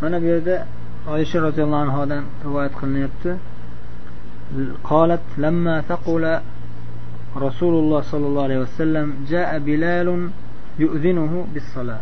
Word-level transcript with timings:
mana 0.00 0.20
bu 0.20 0.24
yerda 0.24 0.66
oysha 1.10 1.38
roziyallohu 1.40 1.82
anhodan 1.86 2.24
rivoyat 2.44 2.72
qilinyapti. 2.80 3.30
قالت 4.84 5.20
لما 5.38 5.80
ثقل 5.80 6.40
رسول 7.36 7.74
الله 7.74 8.00
صلى 8.00 8.26
الله 8.26 8.42
عليه 8.42 8.58
وسلم 8.58 9.14
جاء 9.28 9.58
بلال 9.58 10.30
يؤذنه 10.78 11.46
بالصلاة 11.54 12.00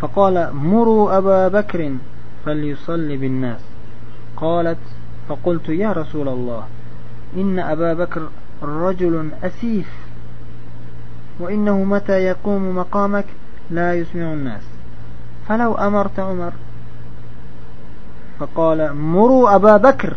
فقال 0.00 0.54
مروا 0.54 1.18
أبا 1.18 1.48
بكر 1.48 1.94
فليصلي 2.44 3.16
بالناس 3.16 3.60
قالت 4.36 4.78
فقلت 5.28 5.68
يا 5.68 5.92
رسول 5.92 6.28
الله 6.28 6.64
إن 7.36 7.58
أبا 7.58 7.94
بكر 7.94 8.28
رجل 8.62 9.30
أسيف 9.42 9.90
وإنه 11.40 11.84
متى 11.84 12.12
يقوم 12.12 12.76
مقامك 12.76 13.24
لا 13.70 13.94
يسمع 13.94 14.32
الناس 14.32 14.62
فلو 15.48 15.74
أمرت 15.74 16.18
عمر 16.20 16.52
فقال 18.40 18.96
مروا 18.96 19.54
أبا 19.54 19.76
بكر 19.76 20.14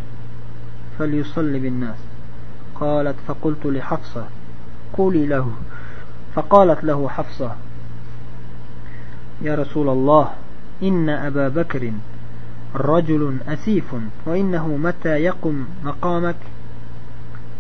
فليصلي 0.99 1.59
بالناس. 1.59 1.97
قالت 2.75 3.15
فقلت 3.27 3.65
لحفصة 3.65 4.25
قولي 4.93 5.25
له. 5.25 5.51
فقالت 6.35 6.83
له 6.83 7.09
حفصة 7.09 7.55
يا 9.41 9.55
رسول 9.55 9.89
الله 9.89 10.29
إن 10.83 11.09
أبا 11.09 11.49
بكر 11.49 11.91
رجل 12.75 13.37
أسيف 13.47 13.95
وإنه 14.25 14.67
متى 14.67 15.09
يقم 15.09 15.65
مقامك؟ 15.83 16.35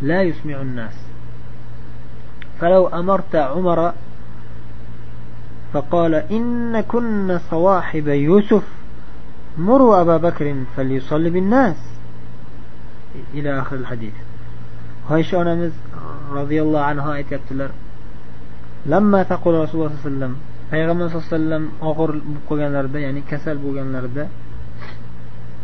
لا 0.01 0.21
يسمع 0.21 0.61
الناس. 0.61 0.93
فلو 2.61 2.87
أمرت 2.87 3.35
عمر 3.35 3.93
فقال 5.73 6.15
إن 6.15 6.81
كن 6.81 7.39
صواحب 7.51 8.07
يوسف 8.07 8.63
مروا 9.58 10.00
أبا 10.00 10.16
بكر 10.16 10.54
فليصلي 10.76 11.30
بالناس 11.30 11.76
إلى 13.34 13.60
آخر 13.60 13.76
الحديث 13.76 14.14
oysha 15.14 15.36
onamiz 15.42 15.72
roziyallohu 16.38 16.84
anhu 16.90 17.08
aytyaptilar 17.18 17.70
lamma 18.92 19.20
taqul 19.32 19.54
rasululloh 19.62 19.90
sallallohu 19.90 20.06
alayhi 20.06 20.16
vasallam 20.16 20.34
payg'ambar 20.72 21.06
sallallohu 21.08 21.28
alayhi 21.28 21.36
vasallam 21.36 21.64
og'ir 21.90 22.10
bo'lib 22.14 22.42
qolganlarida 22.48 22.98
ya'ni 23.06 23.20
kasal 23.30 23.56
bo'lganlarida 23.64 24.24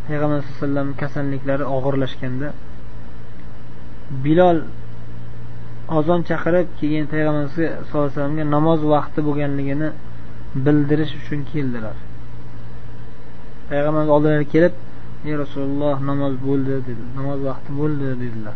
payg'ambar 0.06 0.38
sallallohu 0.40 0.56
alayhi 0.56 0.64
vasallam 0.64 0.88
kasalliklari 1.02 1.64
og'irlashganda 1.76 2.48
bilol 4.24 4.58
ozon 5.98 6.20
chaqirib 6.30 6.66
keyin 6.80 7.04
payg'ambar 7.12 7.44
sallallohu 7.48 7.98
alayhi 7.98 8.14
vasallamga 8.16 8.44
namoz 8.56 8.80
vaqti 8.94 9.20
bo'lganligini 9.28 9.88
bildirish 10.64 11.12
uchun 11.20 11.40
keldilar 11.52 11.96
payg'ambarimiz 13.69 14.09
oldilariga 14.15 14.49
kelib 14.53 14.73
ey 15.27 15.35
rasululloh 15.43 15.95
namoz 16.09 16.33
bo'ldi 16.47 16.73
dedi. 16.87 17.03
Namoz 17.17 17.39
vaqti 17.49 17.71
bo'ldi 17.79 18.05
dedilar. 18.23 18.55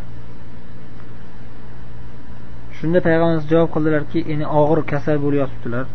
Shunda 2.78 3.00
payg'ambarimiz 3.08 3.46
javob 3.52 3.70
qildilarki 3.76 4.20
endi 4.34 4.46
og'ir 4.60 4.80
kasal 4.92 5.18
bo'lib 5.26 5.40
yotibdilar 5.44 5.86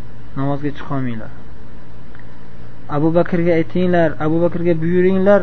namozga 0.40 0.70
chiqolmanglar. 0.78 1.32
Abu 2.96 3.08
bakrga 3.18 3.52
aytinglar 3.60 4.10
abu 4.26 4.36
bakrga 4.44 4.74
buyuringlar 4.82 5.40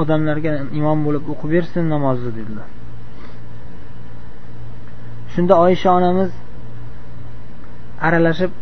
odamlarga 0.00 0.50
imom 0.80 0.98
bo'lib 1.06 1.24
o'qib 1.32 1.50
bersin 1.56 1.84
namozni 1.94 2.30
dedilar. 2.38 2.68
Shunda 5.32 5.54
oysha 5.64 5.88
onamiz 5.98 6.30
aralashib 8.06 8.52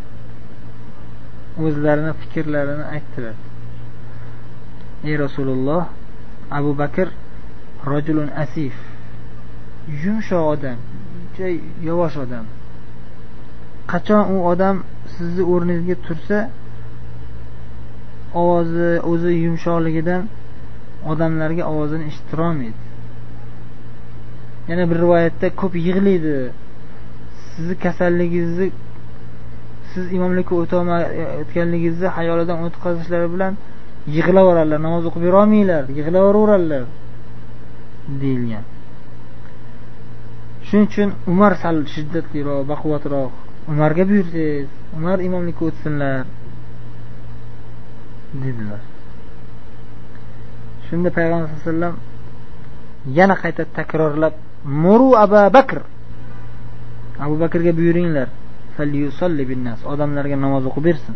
o'zlarini 1.66 2.12
fikrlarini 2.20 2.84
aytdilar. 2.94 3.36
Ey 5.04 5.16
rasululloh 5.18 5.84
abu 6.50 6.74
bakr 6.78 7.08
rojulun 7.86 8.28
asif 8.44 8.74
yumshoq 10.04 10.44
odam 10.54 10.78
juda 11.36 11.48
yavash 11.88 12.16
odam. 12.16 12.44
Qachon 13.92 14.22
u 14.34 14.36
odam 14.52 14.82
sizni 15.16 15.42
o'rningizga 15.52 15.96
tursa 16.06 16.38
ovozi 18.34 18.88
o'zi 19.10 19.32
yumshoqligidan 19.44 20.22
odamlarga 21.12 21.64
ovozini 21.72 22.04
eshittirolmaydi. 22.10 22.82
Yana 24.68 24.84
bir 24.90 24.96
rivoyatda 25.04 25.48
ko'p 25.60 25.74
yig'laydi. 25.86 26.34
Sizni 27.52 27.74
kasalligingizni 27.84 28.68
siz 29.92 30.04
imomlikka 30.16 30.54
o'tolmayotganligingizni 30.62 32.08
xayolidan 32.16 32.58
o'tkazishlari 32.66 33.28
bilan 33.34 33.52
yig'laveradilar 34.14 34.80
namoz 34.86 35.02
o'qib 35.08 35.22
yurolmanglar 35.28 35.84
yig'laveraveradilar 35.98 36.84
deyilgan. 38.20 38.64
Shuning 40.66 40.86
uchun 40.90 41.10
umar 41.32 41.52
sal 41.62 41.76
shiddatliroq 41.94 42.62
baquvvatroq 42.72 43.32
umarga 43.72 44.04
buyursangiz 44.10 44.68
umar 44.96 45.18
imomlikka 45.28 45.62
o'tsinlar 45.68 46.24
dedilar. 48.42 48.82
Shunda 50.86 51.08
payg'ambar 51.16 51.46
sallallohu 51.48 51.60
alayhi 51.60 51.70
vasallam 51.70 51.94
yana 53.18 53.34
qayta 53.42 53.62
takrorlab 53.78 54.34
muru 54.84 55.08
abu 55.24 55.40
bakr. 55.56 55.78
Abu 57.24 57.34
bakrga 57.42 57.72
buyuringlar. 57.78 58.28
Odamlarga 59.92 60.36
namoz 60.44 60.64
o'qib 60.68 60.84
bersin. 60.88 61.14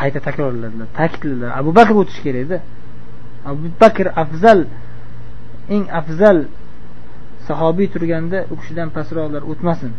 Qayta 0.00 0.20
takrorladilar 0.28 0.88
ta'kidladilar 0.98 1.50
abu 1.60 1.70
bakr 1.78 1.94
o'tishi 2.00 2.22
kerakda 2.26 2.58
abu 3.50 3.66
bakr 3.82 4.06
afzal 4.22 4.60
eng 5.74 5.84
afzal 6.00 6.38
sahobiy 7.48 7.88
turganda 7.94 8.38
u 8.52 8.54
kishidan 8.60 8.88
pastroqlar 8.96 9.42
o'tmasin. 9.52 9.92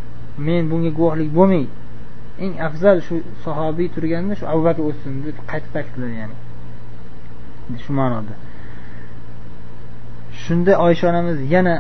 Men 0.48 0.64
bunga 0.72 0.92
guvohlik 1.00 1.30
bo'lmay 1.40 1.66
eng 2.44 2.54
afzal 2.68 2.98
shu 3.08 3.16
sahobiy 3.46 3.88
turganda 3.96 4.34
shu 4.40 4.46
abu 4.54 4.62
bakr 4.68 4.82
o'tsin 4.90 5.14
deb 5.26 5.38
qayta 5.52 5.70
ta'kidladi 5.76 6.16
ya'ni. 6.22 6.36
Shu 7.84 7.92
ma'noda. 8.00 8.34
Shunda 10.44 10.74
oysha 10.86 11.06
onamiz 11.12 11.38
yana 11.56 11.76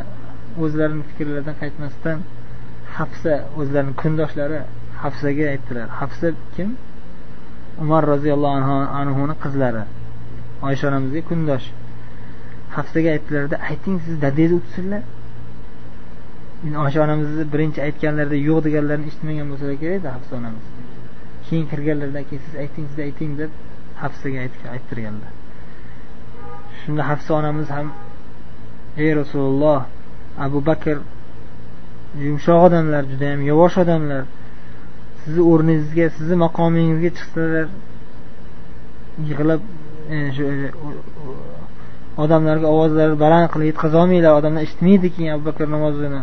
o'zlarini 0.63 1.03
fikrlaridan 1.09 1.55
qaytmasdan 1.61 2.17
hafsa 2.97 3.33
o'zlarini 3.59 3.93
kundoshlari 4.01 4.59
hafsaga 5.03 5.45
aytdilar. 5.53 5.87
Hafsa 5.99 6.27
kim? 6.55 6.69
Umar 7.83 8.03
roziyallohu 8.13 8.75
anhuni 9.01 9.35
qizlari. 9.43 9.83
Oysha 10.67 10.85
onamizga 10.91 11.21
kundosh. 11.29 11.67
Hafsaga 12.75 13.09
aytdilarda 13.15 13.57
ayting 13.69 13.97
siz 14.05 14.15
dadangizni 14.23 14.57
o'tsinlar 14.61 15.03
endi 16.65 16.77
oysha 16.85 16.99
onamizni 17.05 17.45
birinchi 17.53 17.79
aytganlarida 17.87 18.37
yo'q 18.47 18.59
deganlarini 18.67 19.07
eshitmagan 19.11 19.47
bo'lsalar 19.51 19.75
kerak 19.83 20.03
hafsa 20.15 20.33
onamiz. 20.39 20.65
Keyin 21.45 21.65
kirganlaridan 21.71 22.23
keyin 22.29 22.41
siz 22.47 22.55
ayting 22.63 22.85
siz 22.91 22.99
ayting 23.07 23.31
deb 23.41 23.51
hafsaga 24.03 24.37
ayttirganlar. 24.75 25.31
Shunda 26.81 27.03
hafsa 27.11 27.31
onamiz 27.39 27.67
ham 27.75 27.87
ey 29.03 29.11
rasululloh 29.21 29.79
abu 30.45 30.59
bakr 30.69 30.97
yumshoq 32.25 32.59
odamlar 32.67 33.03
judayam 33.11 33.41
yavash 33.51 33.77
odamlar 33.83 34.23
sizni 35.29 35.43
o'rningizga 35.51 36.09
sizni 36.17 36.35
maqomingizga 36.43 37.09
chiqsalar 37.17 37.67
yig'lab 39.29 39.61
shu 40.35 40.43
e, 40.53 40.71
odamlarga 42.23 42.67
ovozlarni 42.73 43.17
baland 43.23 43.47
qilib 43.53 43.67
yetkazolmanglar 43.71 44.37
odamlar 44.39 44.65
eshitmaydi 44.67 45.11
keyin 45.15 45.31
abu 45.35 45.43
bakr 45.49 45.69
namozini. 45.75 46.21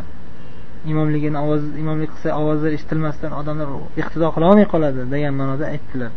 Imomligini 0.92 1.38
ovoz 1.44 1.62
imomlik 1.82 2.10
qilsa 2.14 2.34
ovozlari 2.40 2.78
eshitilmasdan 2.78 3.32
odamlar 3.40 3.72
iqtido 4.02 4.30
qilolmay 4.36 4.66
qoladi 4.74 5.08
degan 5.14 5.34
ma'noda 5.40 5.72
aytdilar. 5.74 6.12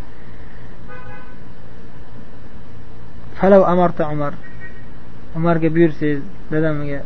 Falau 3.39 3.63
amarta 3.73 4.11
umar. 4.15 4.33
Umarga 5.39 5.69
buyursangiz 5.75 6.21
dadamga 6.53 7.01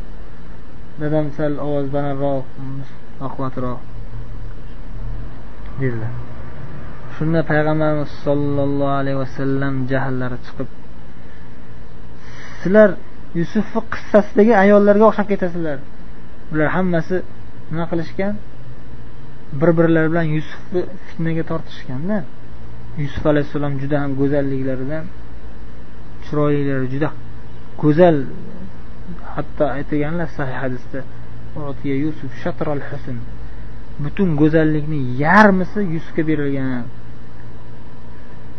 dadam 1.01 1.25
sal 1.37 1.57
ovoz 1.67 1.87
balandroq 1.95 2.45
baquvvatroq 3.21 3.92
dedilar 5.81 6.13
shunda 7.15 7.39
payg'ambarimiz 7.51 8.11
sollallohu 8.25 8.95
alayhi 9.01 9.19
vasallam 9.23 9.73
jahllari 9.91 10.37
chiqib 10.45 10.69
sizlar 12.61 12.89
yusufni 13.39 13.81
qissasidagi 13.93 14.53
ayollarga 14.63 15.05
o'xshab 15.09 15.27
ketasizlar. 15.33 15.77
Ular 16.53 16.69
hammasi 16.75 17.15
nima 17.71 17.85
qilishgan? 17.91 18.33
Bir 19.59 19.69
birlari 19.77 20.07
bilan 20.11 20.27
yusufni 20.37 20.81
fitnaga 21.07 21.43
tortishganda 21.51 22.17
yusuf 23.03 23.23
alayhissalom 23.31 23.73
juda 23.81 23.97
ham 24.03 24.11
go'zalliklaridan 24.21 25.05
chiroylilari 26.25 26.87
juda 26.93 27.09
go'zal. 27.83 28.17
Hatto 29.35 29.63
aytganlar 29.77 30.29
sahih 30.37 30.57
hadisda 30.63 30.99
yusuf 32.05 32.31
shatral 32.43 32.83
husn. 32.89 33.17
Butun 33.99 34.35
go'zallikni 34.41 34.99
yarmisi 35.23 35.79
yusufga 35.95 36.23
berilgan. 36.29 36.85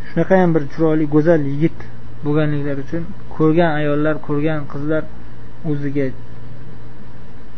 Shunaqayam 0.08 0.50
bir 0.54 0.62
chiroyli 0.72 1.06
go'zal 1.14 1.40
yigit 1.52 1.78
bo'lganliklari 2.24 2.80
uchun 2.86 3.02
ko'rgan 3.36 3.70
ayollar 3.80 4.14
ko'rgan 4.26 4.60
qizlar 4.72 5.02
o'ziga 5.70 6.06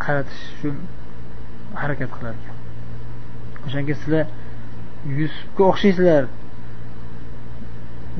qaratish 0.04 0.42
uchun 0.54 0.74
harakat 1.80 2.10
qilar 2.16 2.34
ekan. 2.40 2.56
O'shanga 3.66 3.94
sizlar 4.02 4.24
yusufga 5.20 5.62
o'xshaysizlar. 5.70 6.24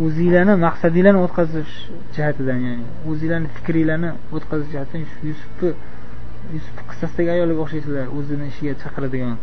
O'zinglarni 0.05 0.55
maqsadinglarni 0.67 1.21
o'tkazish 1.27 1.75
jihatidan 2.15 2.59
ya'ni 2.67 2.87
o'zinglarni 3.11 3.49
fikringlarni 3.57 4.11
o'tkazish 4.37 4.71
jihatidan 4.75 5.01
yusufni 5.29 5.71
yusuf 6.55 6.77
qissasidagi 6.91 7.31
ayolga 7.37 7.61
o'xshaysizlar 7.65 8.07
o'zini 8.19 8.45
ishiga 8.53 8.75
chaqiradigan. 8.83 9.37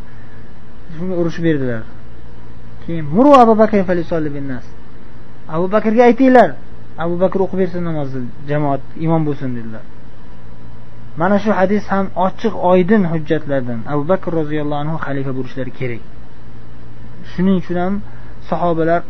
Shunga 0.96 1.16
urush 1.22 1.40
berdilar. 1.46 1.84
Keyin 2.84 3.06
muru 3.16 3.32
abu 3.44 3.54
bakr 3.62 3.78
abu 5.56 5.66
bakrga 5.76 6.04
aytinglar 6.10 6.50
abu 7.04 7.16
bakr 7.24 7.40
o'qib 7.46 7.58
bersin 7.64 7.84
namozni 7.90 8.28
jamoat 8.50 8.82
imom 9.06 9.22
bo'lsin 9.28 9.50
dedilar. 9.58 9.84
Mana 11.22 11.38
shu 11.44 11.52
hadis 11.60 11.84
ham 11.94 12.06
ochiq 12.28 12.54
oydin 12.72 13.04
hujjatlardan. 13.12 13.80
Abu 13.94 14.04
bakr 14.12 14.30
roziyallohu 14.40 14.82
anhu 14.84 14.98
xalifa 15.06 15.32
bo'lishlari 15.38 15.72
kerak. 15.80 16.02
Shuning 17.32 17.56
uchun 17.62 17.78
ham 17.84 17.94
sahobalar 18.50 19.02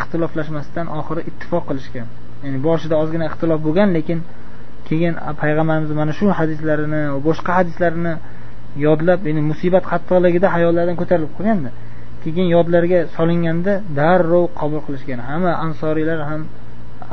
ixtiloflashmasdan 0.00 0.86
oxiri 0.98 1.22
ittifoq 1.30 1.64
qilishgan. 1.68 2.06
Ya'ni 2.44 2.58
boshida 2.68 2.94
ozgina 3.02 3.24
ixtilof 3.30 3.60
bo'lgan 3.66 3.88
lekin 3.96 4.18
keyin 4.88 5.14
payg'ambarimiz 5.42 5.90
mana 6.00 6.12
shu 6.18 6.26
hadislarini 6.38 7.02
boshqa 7.26 7.50
hadislarni 7.58 8.12
yodlab 8.86 9.20
endi 9.30 9.42
musibat 9.50 9.84
qattiqligida 9.92 10.46
hayollaridan 10.56 10.96
ko'tarilib 11.00 11.32
qolganda 11.38 11.70
keyin 12.34 12.48
yodlarga 12.56 12.98
solinganda 13.16 13.72
darrov 13.98 14.44
qabul 14.60 14.80
qilishgan. 14.86 15.18
Hamma 15.28 15.52
ansoriylar 15.66 16.20
ham 16.28 16.40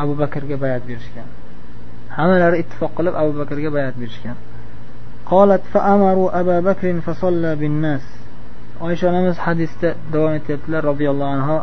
abu 0.04 0.14
bakrga 0.22 0.56
bayat 0.64 0.84
berishgan. 0.90 1.28
Hammalari 2.18 2.56
ittifoq 2.64 2.92
qilib 2.98 3.14
abu 3.22 3.32
bakrga 3.42 3.70
bayat 3.78 3.96
berishgan. 4.02 4.36
Qolat 5.32 5.64
oysha 8.88 9.06
onamiz 9.12 9.38
hadisda 9.46 9.90
davom 10.14 10.34
etyaptilar 10.40 10.82
roziyallohu 10.90 11.32
anhu. 11.38 11.58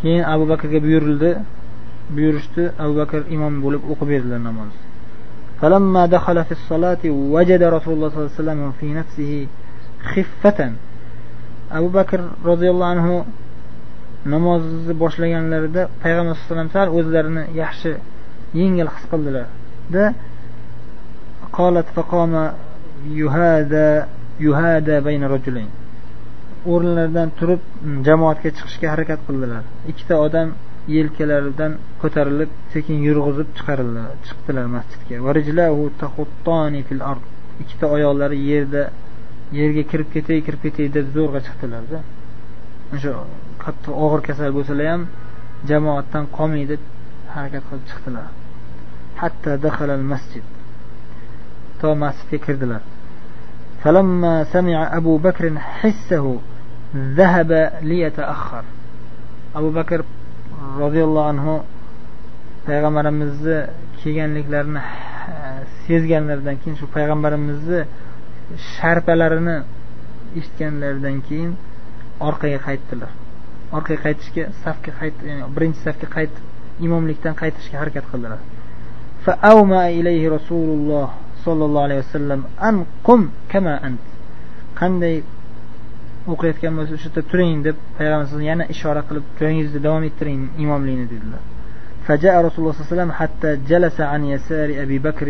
Keyin 0.00 0.24
abu 0.34 0.44
bakrga 0.52 0.78
buyurildi. 0.86 1.30
Buyurishdi. 2.16 2.62
Abu 2.84 2.94
bakr 3.00 3.20
imom 3.34 3.54
bo'lib 3.64 3.82
o'qib 3.92 4.08
berdilar 4.12 4.40
namozni 4.48 4.91
فلما 5.61 6.05
دخل 6.05 6.43
في 6.43 6.51
الصلاة 6.51 7.03
وجد 7.05 7.63
رسول 7.63 7.93
الله 7.93 8.09
صلى 8.09 8.17
الله 8.19 8.31
عليه 8.31 8.41
وسلم 8.41 8.71
في 8.79 8.93
نفسه 8.93 9.47
خفة 10.13 10.71
abu 11.71 11.89
bakr 11.93 12.19
roziyallohu 12.45 12.91
anhu 12.95 13.25
namozni 14.25 14.93
boshlaganlarida 15.03 15.81
payg'ambar 16.03 16.35
sallallohu 16.35 16.63
alayhi 16.63 16.71
vasallam 16.71 16.71
sal 16.77 16.89
o'zlarini 16.99 17.43
yaxshi 17.61 17.91
yengil 18.59 18.89
his 18.95 19.05
qildilarda 19.11 20.03
قالت 21.57 21.87
فقام 21.97 22.33
يهادى 23.21 23.89
يهادى 24.39 24.95
بين 25.07 25.23
رجلين 25.23 25.69
o'rinlaridan 26.71 27.29
turib 27.39 27.61
jamoatga 28.07 28.49
chiqishga 28.57 28.87
harakat 28.93 29.19
qildilar 29.27 29.63
ikkita 29.91 30.15
odam 30.25 30.47
yelkalaridan 30.95 31.71
ko'tarilib 32.01 32.51
sekin 32.73 32.97
yurg'izib 33.07 33.49
chiqarildi 33.57 34.03
chiqdilar 34.27 34.65
masjidga 34.75 35.15
ikkita 37.61 37.85
oyoqlari 37.95 38.37
yerda 38.51 38.83
yerga 39.59 39.83
kirib 39.91 40.09
ketay 40.15 40.39
kirib 40.47 40.61
ketay 40.65 40.87
deb 40.97 41.07
zo'rg'a 41.15 41.39
chiqdilarda 41.47 41.99
o'sha 42.95 43.13
qattiq 43.63 43.93
og'ir 44.05 44.21
kasal 44.27 44.49
bo'lsalar 44.57 44.87
ham 44.93 45.03
jamoatdan 45.69 46.25
qolmay 46.37 46.65
deb 46.71 46.81
harakat 47.33 47.63
qilib 47.69 47.85
chiqdilar 47.89 48.27
hatto 49.21 49.51
dahalal 49.65 50.03
masjid 50.13 50.45
to 51.79 51.87
masjidga 52.03 52.39
kirdilar 52.45 52.83
فلما 53.83 54.43
سمع 54.43 54.97
أبو 54.97 55.17
بكر 55.17 55.59
حسه 55.59 56.25
ذهب 56.95 57.51
ليتأخر 57.89 58.63
أبو 59.55 59.69
بكر 59.69 59.99
رضي 60.79 61.01
الله 61.03 61.25
عنه 61.31 61.47
payg'ambarimizni 62.67 63.57
kelganliklarini 64.01 64.81
sezganlaridan 65.85 66.55
keyin 66.61 66.75
shu 66.79 66.85
payg'ambarimizni 66.95 67.79
sharpalarini 68.73 69.57
eshitganlaridan 70.39 71.17
keyin 71.27 71.51
orqaga 72.27 72.59
qaytdilar 72.67 73.11
orqaga 73.77 73.99
qaytishga 74.05 74.43
safga 74.63 74.91
qayt 74.99 75.15
ya'ni 75.29 75.43
birinchi 75.55 75.79
safga 75.87 76.07
qaytib 76.15 76.43
imomlikdan 76.85 77.33
qaytishga 77.41 77.75
harakat 77.81 78.05
qildilar 78.11 78.39
ilayhi 79.99 80.27
rasululloh 80.37 81.07
sollallohu 81.45 81.85
alayhi 81.87 82.01
vasallam 82.05 82.41
an 82.69 82.75
qum 83.07 83.21
kama 83.51 83.73
ant 83.87 84.03
qanday 84.79 85.15
o'qiyotgan 86.31 86.73
bo'lsa 86.77 86.93
o'sha 86.97 87.07
yerda 87.09 87.21
turing 87.31 87.53
deb 87.67 87.75
payg'ambar 87.97 88.41
yana 88.49 88.63
ishora 88.73 89.01
qilib 89.09 89.25
joyingizda 89.39 89.79
davom 89.85 90.03
ettiring 90.09 90.41
imomlikni 90.63 91.07
dedilar 91.13 91.43
فجاء 92.07 92.35
رسول 92.45 92.59
الله 92.61 92.73
صلى 92.73 92.81
الله 92.81 92.91
عليه 92.91 92.95
وسلم 92.95 93.11
حتى 93.21 93.49
جلس 93.71 93.97
عن 94.11 94.21
يسار 94.33 94.69
أبي 94.83 94.97
بكر 95.07 95.27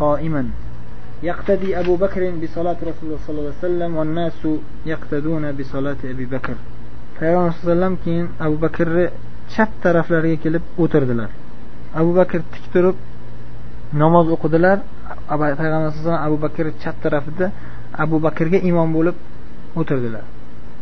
قائما 0.00 0.42
يقتدي 1.22 1.70
أبو 1.80 1.94
بكر 2.04 2.22
بصلاة 2.42 2.78
رسول 2.90 3.04
الله 3.06 3.20
صلى 3.26 3.38
الله 3.38 3.54
عليه 3.56 3.66
وسلم 3.66 3.90
والناس 3.98 4.40
يقتدون 4.92 5.44
بصلاة 5.58 6.00
أبي 6.12 6.26
بكر 6.34 6.56
payg'ambar 7.20 7.52
sallallohu 7.52 7.66
alayhi 7.66 7.66
vasallam 7.66 7.94
keyin 8.04 8.26
abu 8.46 8.56
bakrni 8.64 9.06
chap 9.52 9.70
taraflariga 9.82 10.38
kelib 10.44 10.64
o'tirdilar 10.82 11.30
abu 12.00 12.10
bakr 12.18 12.40
tik 12.52 12.64
turib 12.72 12.96
namoz 14.02 14.26
o'qidilar 14.36 14.78
payg'ambar 15.28 15.56
sallallohu 15.56 15.82
alayhi 15.84 16.00
vasallam 16.00 16.22
abu 16.28 16.36
bakr 16.44 16.64
chap 16.82 16.96
tarafida 17.04 17.46
abu 18.04 18.16
bakrga 18.26 18.58
imom 18.70 18.88
bo'lib 18.96 19.16
o'tirdilar 19.80 20.24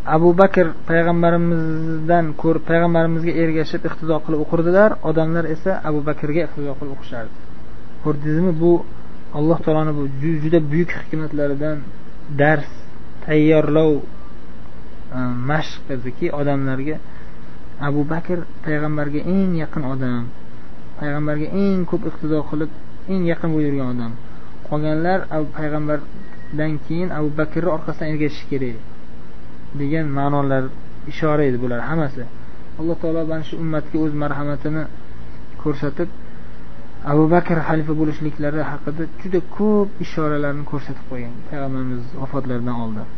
Abu 0.06 0.34
bakr 0.36 0.74
payg'ambarimizdan 0.88 2.34
ko'rib 2.42 2.64
payg'ambarimizga 2.70 3.34
ergashib 3.44 3.86
iqtido 3.90 4.16
qilib 4.26 4.42
o'qirdilar 4.46 4.90
odamlar 5.10 5.46
esa 5.56 5.72
abu 5.90 6.00
bakrga 6.10 6.42
iqtido 6.48 6.74
qilib 6.80 6.94
o'qishardi. 6.96 7.34
Ko'rdingizmi 8.04 8.52
bu 8.64 8.72
alloh 9.38 9.58
taoloni 9.66 9.94
bu 9.98 10.04
juda 10.44 10.60
buyuk 10.72 10.92
hikmatlaridan 11.00 11.78
dars 12.40 12.70
tayyorlov 13.26 13.94
e, 15.18 15.20
mashq 15.50 15.84
ediki 15.96 16.28
odamlarga 16.40 16.96
abu 17.88 18.02
bakr 18.14 18.38
payg'ambarga 18.66 19.20
eng 19.36 19.52
yaqin 19.64 19.84
odam 19.94 20.24
payg'ambarga 21.00 21.48
eng 21.63 21.80
ko'p 21.92 22.04
iqtido 22.10 22.39
qilib 22.50 22.72
eng 23.12 23.24
yaqin 23.32 23.50
bo'lib 23.56 23.68
yurgan 23.70 23.89
odam. 23.96 24.12
Qolganlar 24.68 25.20
payg'ambardan 25.58 26.72
keyin 26.86 27.10
abu 27.18 27.30
bakrni 27.39 27.70
orqasidan 27.75 28.08
ergashish 28.13 28.46
kerak. 28.51 28.93
degan 29.81 30.07
ma'nolar 30.19 30.64
ishora 31.12 31.43
edi 31.49 31.59
bular 31.64 31.81
hammasi 31.88 32.23
alloh 32.81 32.97
taolo 33.02 33.21
mana 33.31 33.45
shu 33.49 33.55
ummatga 33.64 33.97
o'z 34.05 34.12
marhamatini 34.23 34.83
ko'rsatib 35.62 36.09
abu 37.12 37.25
bakr 37.35 37.57
xalifa 37.69 37.93
bo'lishliklari 38.00 38.61
haqida 38.71 39.02
juda 39.21 39.40
ko'p 39.57 39.88
ishoralarni 40.05 40.64
ko'rsatib 40.71 41.05
qo'ygan 41.11 41.35
payg'ambarimiz 41.49 42.02
vafotlaridan 42.21 42.76
oldin 42.87 43.09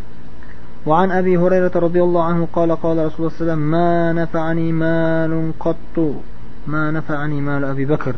وعن 0.87 1.11
أبي 1.11 1.37
هريرة 1.37 1.75
رضي 1.77 2.03
الله 2.03 2.25
عنه 2.25 2.49
قال 2.57 2.71
قال 2.85 2.97
رسول 3.07 3.19
الله 3.19 3.29
صلى 3.29 3.29
الله 3.29 3.37
عليه 3.37 3.45
وسلم 3.45 3.63
ما 3.71 4.13
نفعني 4.13 4.73
مال 4.73 5.53
قط 5.61 5.97
ما 6.67 6.91
نفعني 6.91 7.41
مال 7.41 7.65
أبي 7.65 7.85
بكر 7.85 8.15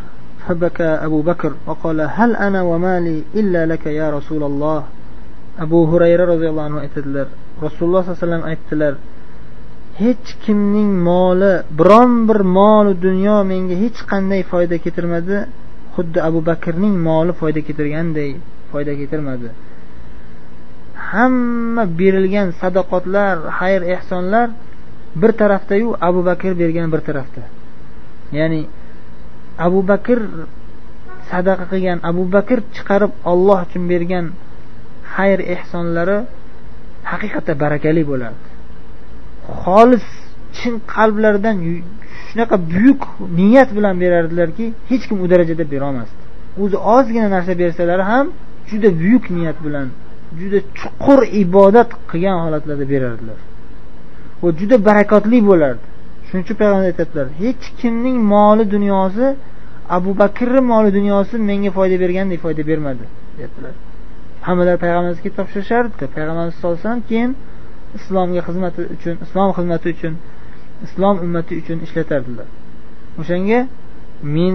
فبكى 0.49 0.85
أبو 0.85 1.23
بكر 1.23 1.53
وقال 1.67 2.01
هل 2.01 2.37
أنا 2.37 2.63
ومالي 2.63 3.23
إلا 3.35 3.67
لك 3.67 3.87
يا 3.87 4.11
رسول 4.11 4.43
الله 4.43 4.85
abu 5.64 5.80
hurayra 5.92 6.24
roziyallohu 6.34 6.68
anhu 6.70 6.80
aytadilar. 6.86 7.28
Rasululloh 7.66 8.02
sallallohu 8.04 8.18
alayhi 8.18 8.26
vasallam 8.26 8.44
aytdilar 8.52 8.94
hech 10.02 10.28
kimning 10.44 10.92
moli 11.10 11.54
biron 11.80 12.12
bir 12.30 12.40
molu 12.58 12.92
dunyo 13.08 13.38
menga 13.52 13.76
hech 13.84 14.00
qanday 14.12 14.42
foyda 14.52 14.76
keltirmadi. 14.84 15.38
Xuddi 15.96 16.20
abu 16.30 16.40
bakrning 16.50 16.96
moli 17.08 17.32
foyda 17.40 17.62
keltirganday 17.68 18.30
foyda 18.72 18.94
keltirmadi. 19.00 19.48
Hamma 21.10 21.84
berilgan 22.00 22.48
sadoqatlar 22.62 23.36
xayr 23.60 23.82
ehsonlar 23.96 24.48
bir 25.22 25.32
tarafdayu 25.42 25.88
abu 26.08 26.22
bakr 26.30 26.52
bergan 26.62 26.88
bir 26.94 27.02
tarafda. 27.08 27.44
Ya'ni 28.38 28.62
abu 29.68 29.80
bakr 29.92 30.20
sadaqa 31.32 31.66
qilgan 31.72 32.00
abu 32.10 32.24
bakr 32.36 32.60
chiqarib 32.76 33.12
olloh 33.32 33.60
uchun 33.66 33.84
bergan 33.94 34.26
xayr 35.16 35.40
ehsonlari 35.54 36.18
haqiqatda 37.12 37.54
barakali 37.64 38.04
bo'ladi. 38.12 38.40
Xolis 39.64 40.08
chin 40.58 40.74
qalblaridan 40.94 41.56
shunaqa 42.28 42.56
buyuk 42.74 43.02
niyat 43.40 43.70
bilan 43.78 43.96
berardilarki 44.04 44.66
hech 44.90 45.04
kim 45.10 45.18
u 45.26 45.28
darajada 45.34 45.66
berolmasdi. 45.74 46.22
O'zi 46.62 46.78
ozgina 46.96 47.28
narsa 47.36 47.54
bersalar 47.64 48.00
ham 48.12 48.26
juda 48.70 48.90
buyuk 49.02 49.26
niyat 49.38 49.58
bilan 49.66 49.88
juda 50.40 50.60
chuqur 50.80 51.20
ibodat 51.44 51.90
qilgan 52.12 52.38
holatlarda 52.46 52.86
berardilar. 52.94 53.40
Va 54.42 54.50
juda 54.60 54.76
barakotli 54.90 55.40
bo'lardi. 55.50 55.86
Shuning 56.28 56.44
uchun 56.46 56.58
payg'ambar 56.62 56.86
aytyaptilar 56.92 57.28
hech 57.42 57.64
kimning 57.80 58.18
moli 58.34 58.64
dunyosi 58.76 59.26
abu 59.98 60.12
bakrni 60.22 60.62
moli 60.72 60.90
dunyosi 60.98 61.36
menga 61.50 61.72
foyda 61.78 61.96
bergandek 62.04 62.40
foyda 62.46 62.64
bermadi 62.70 63.06
deyaptilar 63.38 63.74
hammalari 64.48 64.78
payg'ambarimizga 64.84 65.30
topshirishardi. 65.38 65.94
Payg'ambarimiz 66.16 66.56
sallallohu 66.60 66.80
alayhi 66.80 66.86
vasallam 66.86 67.04
keyin 67.10 67.32
islomga 67.98 68.42
xizmati 68.48 68.82
uchun 68.96 69.16
islom 69.26 69.50
xizmati 69.58 69.88
uchun 69.96 70.14
islom 70.86 71.16
ummati 71.26 71.54
uchun 71.62 71.78
ishlatardilar. 71.86 72.48
O'shanga 73.20 73.60
men 74.36 74.54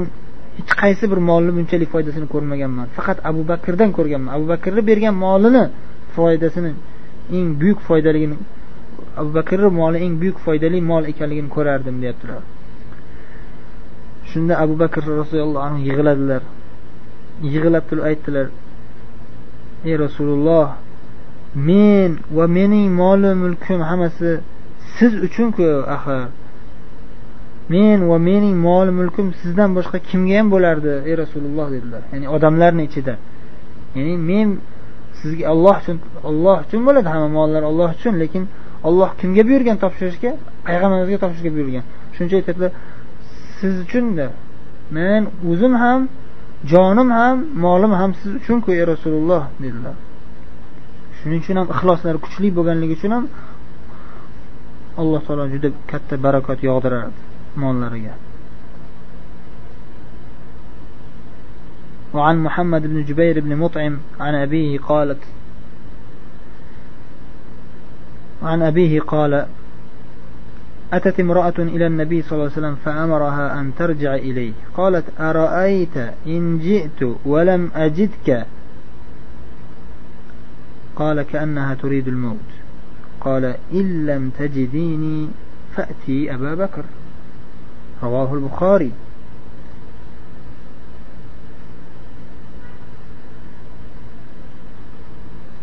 hech 0.59 0.73
qaysi 0.83 1.05
bir 1.13 1.21
molni 1.31 1.51
bunchalik 1.57 1.89
foydasini 1.95 2.27
ko'rmaganman. 2.35 2.87
Faqat 2.97 3.19
abu 3.31 3.43
bakrdan 3.53 3.91
ko'rganman. 3.99 4.31
Abu 4.37 4.47
bakrni 4.53 4.83
bergan 4.91 5.15
molini 5.25 5.65
foydasini 6.17 6.73
eng 7.37 7.49
buyuk 7.61 7.81
foydaligini 7.89 8.37
abu 9.21 9.31
bakrni 9.39 9.69
moli 9.81 9.99
eng 10.05 10.15
buyuk 10.21 10.39
foydali 10.45 10.79
mol 10.91 11.03
ekanligini 11.13 11.49
ko'rardim 11.57 11.97
deyaptilar. 12.03 12.43
Shunda 14.31 14.55
abu 14.65 14.75
bakr 14.83 15.03
roziyallohu 15.21 15.65
anhu 15.69 15.81
yig'ladilar. 15.89 16.43
Yig'lab 17.55 17.85
turib 17.89 18.05
aytdilar 18.11 18.47
ey 19.89 19.95
rasululloh 20.05 20.69
men 21.55 22.11
va 22.37 22.47
mening 22.47 22.89
molu 23.03 23.31
mulkim 23.43 23.81
hammasi 23.91 24.31
siz 24.97 25.13
uchunku 25.27 25.67
axir. 25.97 26.29
Men 27.69 27.99
va 28.11 28.19
mening 28.19 28.57
mol 28.69 28.89
mulkim 28.99 29.27
sizdan 29.41 29.71
boshqa 29.79 29.99
kimga 30.09 30.35
ham 30.39 30.49
bo'lardi 30.55 30.93
ey 31.09 31.15
rasululloh 31.23 31.67
dedilar. 31.75 32.03
Ya'ni 32.13 32.27
odamlarni 32.37 32.83
ichida. 32.89 33.15
Ya'ni 33.97 34.15
men 34.31 34.49
sizga 35.21 35.45
olloh 35.53 35.77
uchun 35.83 35.97
olloh 36.31 36.57
uchun 36.65 36.81
bo'ladi 36.87 37.09
hamma 37.15 37.29
mollar 37.39 37.63
olloh 37.71 37.91
uchun 37.97 38.15
lekin 38.23 38.43
olloh 38.89 39.11
kimga 39.21 39.43
buyurgan 39.49 39.77
topshirishga? 39.85 40.31
Payg'ambarimizga 40.67 41.19
topshirishga 41.25 41.51
buyurgan. 41.57 41.85
Shuning 42.15 42.29
uchun 42.29 42.39
aytyaptilar 42.41 42.73
siz 43.59 43.75
uchunda. 43.85 44.27
Men 44.97 45.23
o'zim 45.51 45.75
ham 45.83 46.01
jonim 46.72 47.10
ham 47.20 47.38
molim 47.66 47.92
ham 48.00 48.12
siz 48.20 48.32
uchunku 48.40 48.72
ey 48.72 48.84
rasululloh 48.94 49.44
dedilar 49.64 49.96
shuning 51.18 51.40
uchun 51.44 51.58
ham 51.60 51.68
ixloslari 51.76 52.20
kuchli 52.26 52.48
bo'lganligi 52.58 52.94
uchun 52.98 53.12
ham 53.16 53.26
alloh 55.02 55.22
taolo 55.28 55.46
juda 55.54 55.70
katta 55.92 56.16
barakot 56.26 56.60
yog'dirardi 56.70 57.20
mollariga 57.64 58.16
وعن 62.14 62.44
محمد 62.44 62.84
بن 62.92 63.04
جبير 63.04 63.40
بن 63.40 63.56
مطعم 63.64 63.98
عن 64.20 64.36
أبيه 64.36 64.80
قالت 64.80 65.22
عن 68.44 68.62
أبيه 68.62 68.94
قال 69.02 69.46
أتت 70.93 71.21
امرأة 71.21 71.59
إلى 71.59 71.87
النبي 71.87 72.23
صلى 72.23 72.33
الله 72.33 72.43
عليه 72.43 72.53
وسلم 72.53 72.75
فأمرها 72.85 73.61
أن 73.61 73.73
ترجع 73.79 74.15
إليه. 74.15 74.53
قالت 74.75 75.05
أرأيت 75.21 75.97
إن 76.27 76.59
جئت 76.59 77.17
ولم 77.25 77.71
أجدك؟ 77.75 78.47
قال 80.97 81.23
كأنها 81.23 81.75
تريد 81.75 82.09
الموت. 82.09 82.51
قال 83.21 83.55
إن 83.73 84.07
لم 84.07 84.31
تجديني 84.39 85.29
فأتي 85.77 86.35
أبا 86.35 86.55
بكر. 86.55 86.85
رواه 88.03 88.35
البخاري. 88.35 88.93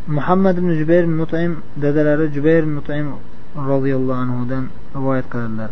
muhammad 0.10 0.58
ibn 0.58 0.74
jubayr 0.74 1.06
mutaim 1.06 1.62
dadalari 1.78 2.34
jubayr 2.34 2.66
mutaim 2.66 3.14
roziyallohu 3.56 4.22
anhudan 4.24 4.66
rivoyat 4.96 5.28
qiladilar. 5.34 5.72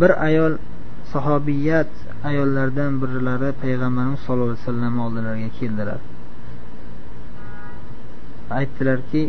Bir 0.00 0.10
ayol 0.28 0.54
sahobiyat 1.12 1.92
ayollardan 2.30 2.92
birlari 3.02 3.50
payg'ambarimiz 3.62 4.20
sallallohu 4.26 4.50
alayhi 4.50 4.62
vasallam 4.66 4.94
oldilariga 5.04 5.50
keldilar. 5.58 6.00
Aytdilarki 8.58 9.22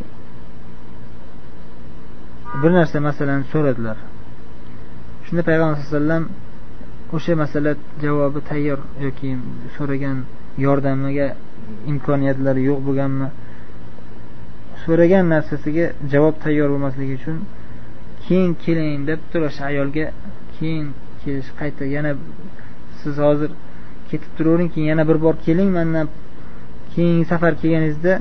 bir 2.62 2.72
narsa 2.77 2.98
masalani 3.10 3.46
so'radilar. 3.53 3.98
Shunda 5.25 5.41
payg'ambar 5.50 5.75
sallallohu 5.75 5.94
alayhi 5.94 5.98
vasallam 5.98 6.25
o'sha 7.15 7.34
masala 7.44 7.72
javobi 8.03 8.39
tayyor 8.50 8.79
yoki 9.06 9.29
so'ragan 9.75 10.18
yordamiga 10.65 11.27
imkoniyatlari 11.91 12.62
yo'q 12.70 12.79
bo'lganmi? 12.88 13.27
So'ragan 14.84 15.25
narsasiga 15.34 15.86
javob 16.13 16.36
tayyor 16.46 16.68
bo'lmasligi 16.74 17.13
uchun 17.20 17.38
keyin 18.29 18.51
keling 18.63 19.07
deb 19.09 19.19
turib 19.31 19.45
o'sha 19.50 19.63
ayolga 19.71 20.05
keyin 20.55 20.86
kelish 21.21 21.50
qayta 21.59 21.83
yana 21.95 22.12
siz 23.01 23.15
hozir 23.25 23.51
ketib 24.09 24.31
turavering 24.38 24.69
keyin 24.74 24.88
yana 24.91 25.03
bir 25.09 25.17
bor 25.25 25.36
keling 25.45 25.69
mandan 25.77 26.07
keyingi 26.93 27.25
safar 27.31 27.53
kelganingizda 27.62 28.13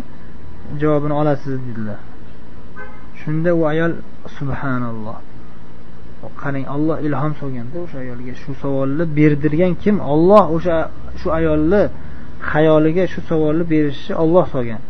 javobini 0.80 1.14
olasiz 1.20 1.54
dedilar. 1.66 2.00
Shunda 3.20 3.50
u 3.60 3.62
ayol 3.72 3.92
subhanalloh. 4.36 5.18
Qarang 6.42 6.66
olloh 6.74 6.96
ilhom 7.06 7.32
solganda 7.40 7.76
o'sha 7.84 7.98
ayolga 8.04 8.32
shu 8.42 8.52
savolni 8.62 9.04
berdirgan 9.18 9.72
kim? 9.82 9.96
Olloh 10.12 10.44
o'sha 10.56 10.76
shu 11.20 11.28
ayolni 11.38 11.82
xayoliga 12.50 13.04
shu 13.12 13.20
savolni 13.30 13.64
berishni 13.72 14.14
olloh 14.22 14.44
solgan. 14.54 14.80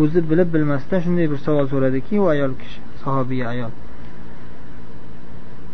O'zi 0.00 0.20
bilib 0.30 0.48
bilmasdan 0.54 1.00
shunday 1.04 1.26
bir 1.32 1.38
savol 1.46 1.66
so'radiki 1.72 2.20
u 2.22 2.26
ayol 2.34 2.52
kishi 2.62 2.80
sahobiy 3.04 3.46
ayol 3.52 3.72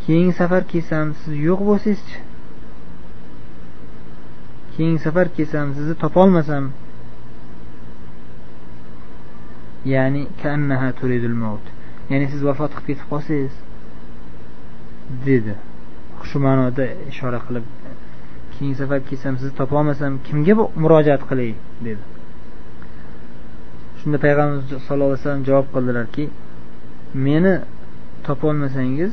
keyingi 0.07 0.35
safar 0.41 0.63
kelsam 0.73 1.07
siz 1.21 1.35
yo'q 1.49 1.61
bo'lsangizchi 1.71 2.23
keyingi 4.77 5.01
safar 5.07 5.27
kelsam 5.37 5.75
sizni 5.75 5.95
topolmasam? 6.03 6.65
Ya'ni 9.93 10.23
ya'ni 12.11 12.27
siz 12.33 12.43
vafot 12.49 12.73
qilib 12.75 12.87
ketib 12.89 13.07
qolsangiz 13.13 13.55
dedi. 15.27 15.55
Shu 16.29 16.39
ma'noda 16.47 16.85
ishora 17.13 17.41
qilib 17.47 17.67
keyingi 18.55 18.77
safar 18.83 19.01
kelsam 19.09 19.35
sizni 19.41 19.55
topolmasam 19.61 20.13
kimga 20.27 20.55
murojaat 20.83 21.23
qilay? 21.31 21.51
dedi. 21.87 22.03
Shunda 24.05 24.19
payg'ambarimiz 24.19 24.65
sallallohu 24.87 25.11
alayhi 25.11 25.23
vasallam 25.23 25.45
javob 25.49 25.67
qildilarki 25.75 26.25
meni 27.27 27.55
topolmasangiz 28.27 29.13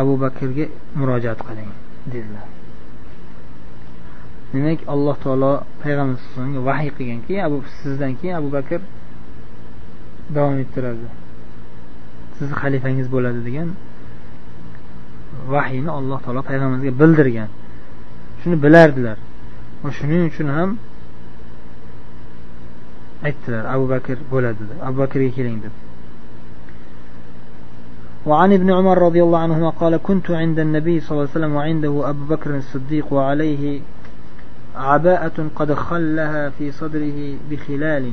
abu 0.00 0.14
bakrga 0.24 0.66
murojaat 0.98 1.40
qiling 1.48 1.70
dedilar. 2.12 2.46
Demak 4.52 4.80
alloh 4.94 5.16
taolo 5.24 5.52
payg'ambar 5.82 6.18
vahiy 6.68 6.90
qilganki 6.98 7.34
abu 7.46 7.56
sizdan 7.80 8.12
keyin 8.18 8.34
abu 8.40 8.48
bakr 8.56 8.80
davom 10.34 10.56
ettiradi. 10.64 11.06
Sizni 12.36 12.54
xalifangiz 12.62 13.06
bo'ladi 13.14 13.40
degan 13.48 13.68
vahiyni 15.54 15.90
alloh 15.98 16.18
taolo 16.24 16.40
payg'ambarimizga 16.48 16.92
bildirgan. 17.00 17.50
Shuni 18.40 18.56
bilardilar. 18.64 19.18
Va 19.82 19.90
shuning 19.98 20.22
uchun 20.30 20.48
ham 20.56 20.70
aytdilar 23.26 23.64
abu 23.74 23.84
bakr 23.92 24.16
bo'ladi 24.32 24.62
deb 24.70 24.78
abu 24.88 24.96
bakrga 25.02 25.30
keling 25.36 25.60
deb 25.64 25.74
وعن 28.26 28.52
ابن 28.52 28.72
عمر 28.72 28.98
رضي 28.98 29.22
الله 29.22 29.38
عنهما 29.38 29.70
قال 29.70 29.96
كنت 29.96 30.30
عند 30.30 30.58
النبي 30.58 31.00
صلى 31.00 31.10
الله 31.10 31.28
عليه 31.30 31.38
وسلم 31.38 31.54
وعنده 31.54 32.10
أبو 32.10 32.24
بكر 32.34 32.56
الصديق 32.56 33.12
وعليه 33.12 33.80
عباءة 34.76 35.48
قد 35.56 35.74
خلها 35.74 36.50
في 36.50 36.72
صدره 36.72 37.36
بخلال. 37.50 38.12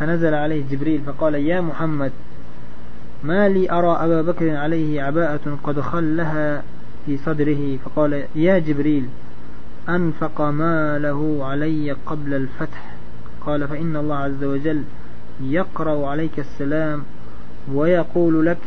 فنزل 0.00 0.34
عليه 0.34 0.64
جبريل 0.70 1.00
فقال 1.06 1.34
يا 1.34 1.60
محمد 1.60 2.12
ما 3.24 3.48
لي 3.48 3.70
أرى 3.70 3.92
أبا 4.04 4.22
بكر 4.22 4.56
عليه 4.56 5.02
عباءة 5.02 5.58
قد 5.64 5.80
خلها 5.80 6.62
في 7.06 7.16
صدره؟ 7.16 7.76
فقال 7.84 8.24
يا 8.34 8.58
جبريل 8.58 9.08
أنفق 9.88 10.40
ماله 10.40 11.44
علي 11.44 11.96
قبل 12.06 12.34
الفتح. 12.34 12.97
قال 13.46 13.68
فإن 13.68 13.96
الله 13.96 14.16
عز 14.16 14.44
وجل 14.44 14.82
يقرأ 15.40 16.06
عليك 16.08 16.38
السلام 16.38 17.02
ويقول 17.72 18.46
لك 18.46 18.58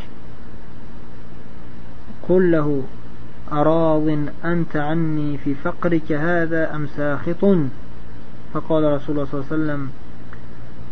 قل 2.28 2.52
له 2.52 2.82
أراض 3.52 4.08
أنت 4.44 4.76
عني 4.76 5.38
في 5.38 5.54
فقرك 5.54 6.12
هذا 6.12 6.74
أم 6.76 6.86
ساخط؟ 6.86 7.44
فقال 8.54 8.84
رسول 8.84 9.16
الله 9.16 9.24
صلى 9.24 9.40
الله 9.40 9.52
عليه 9.52 9.62
وسلم 9.62 9.90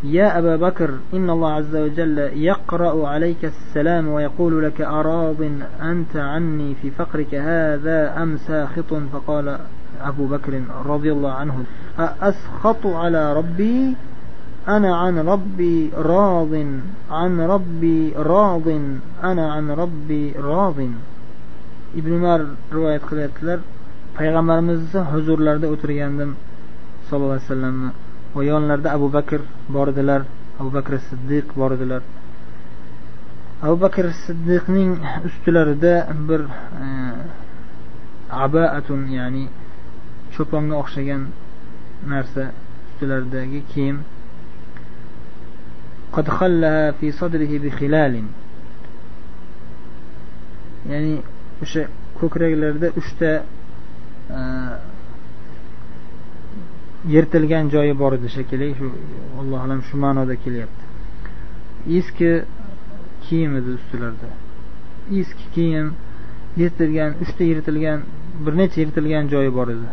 يا 0.05 0.39
أبا 0.39 0.57
بكر 0.57 0.91
إن 1.15 1.31
الله 1.31 1.53
عز 1.53 1.77
وجل 1.77 2.19
يقرأ 2.19 3.09
عليك 3.09 3.45
السلام 3.45 4.09
ويقول 4.09 4.65
لك 4.65 4.81
أراض 4.81 5.43
أنت 5.83 6.17
عني 6.17 6.75
في 6.75 6.91
فقرك 6.91 7.35
هذا 7.35 8.23
أم 8.23 8.37
ساخط؟ 8.37 8.95
فقال 9.13 9.59
أبو 10.02 10.26
بكر 10.28 10.62
رضي 10.86 11.12
الله 11.12 11.32
عنه 11.32 11.64
أسخط 12.00 12.86
على 12.86 13.34
ربي 13.34 13.94
أنا 14.68 14.96
عن 14.96 15.20
ربي 15.20 15.92
راض 15.96 16.54
عن 17.12 17.42
ربي 17.42 18.14
راض 18.18 18.68
أنا 19.24 19.54
عن 19.54 19.72
ربي 19.72 20.32
راض 20.32 20.80
ibn 22.00 22.12
umar 22.20 22.42
rivoyat 22.76 23.04
qilyaptilar 23.10 23.60
payg'ambarimizni 24.18 25.02
huzurlarida 25.12 25.68
o'tirgandim 25.74 26.32
sallallohu 27.08 27.36
alayhi 27.36 27.48
vasallamni 27.48 27.90
va 28.36 28.42
yonlarida 28.52 28.90
abu 28.98 29.08
bakr 29.18 29.40
bor 29.76 29.88
edilar 29.94 30.22
abu 30.60 30.70
bakr 30.78 30.94
siddiq 31.10 31.48
bor 31.60 31.72
edilar 31.78 32.02
abu 33.66 33.76
bakr 33.86 34.06
siddiqning 34.26 34.92
ustilarida 35.28 35.94
bir 36.28 36.42
e, 36.86 36.88
abaatun 38.46 39.02
ya'ni 39.18 39.44
cho'ponga 40.35 40.75
o'xshagan 40.83 41.23
narsa 42.13 42.45
ustilaridagi 42.89 43.61
kiyim 43.73 43.97
ya'ni 50.91 51.15
o'sha 51.63 51.83
ko'kraklarida 52.21 52.89
uchta 53.01 53.31
e, 54.39 54.41
yirtilgan 57.15 57.71
joyi 57.75 57.95
bor 58.03 58.13
edi 58.19 58.29
shekilli. 58.37 58.69
Shu 58.79 58.87
alloh 59.41 59.61
alam 59.67 59.81
shu 59.89 59.97
ma'noda 60.05 60.37
kelyapti. 60.45 60.85
Eski 61.99 62.31
kiyim 63.25 63.57
edi 63.61 63.71
ustilarida 63.79 64.31
eski 65.21 65.45
kiyim 65.55 65.87
yirtilgan 66.61 67.11
uchta 67.25 67.43
yirtilgan 67.51 67.99
bir 68.45 68.53
necha 68.61 68.81
yirtilgan 68.83 69.25
joyi 69.35 69.51
bor 69.59 69.69
edi. 69.77 69.89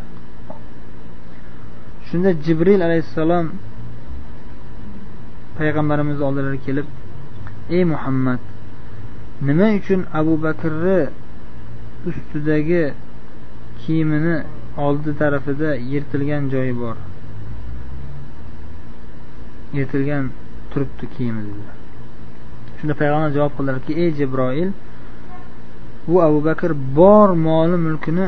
Shunda 2.08 2.30
jibril 2.46 2.82
alayhissalom 2.88 3.46
payg'ambarimizni 5.58 6.24
oldilariga 6.28 6.64
kelib 6.68 6.88
ey 7.76 7.84
muhammad 7.94 8.42
nima 9.48 9.68
uchun 9.80 10.02
abu 10.20 10.34
bakrni 10.46 11.00
ustidagi 12.10 12.84
kiyimini 13.82 14.36
oldi 14.86 15.12
tarafida 15.22 15.70
yirtilgan 15.92 16.44
joyi 16.54 16.74
bor? 16.82 16.96
Yirtilgan 19.78 20.26
turibdi 20.72 21.06
kiyimi 21.16 21.42
dedilar. 21.48 21.78
Shunda 22.78 22.94
payg'ambar 23.02 23.30
javob 23.38 23.54
qildilarki 23.58 23.92
ey 24.04 24.10
jibroil 24.20 24.70
bu 26.08 26.16
abu 26.28 26.40
bakr 26.50 26.72
bor 27.00 27.30
moli 27.48 27.78
mulkini 27.86 28.28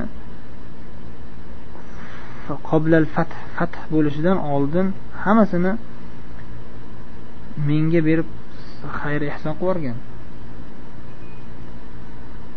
qoblal 2.69 3.05
fath 3.15 3.33
fath 3.55 3.77
bo'lishidan 3.93 4.37
oldin 4.53 4.87
hammasini 5.23 5.71
menga 7.67 8.01
berib 8.07 8.27
xayr 8.99 9.21
ehson 9.31 9.53
qilib 9.59 9.61
yuborgan. 9.61 9.97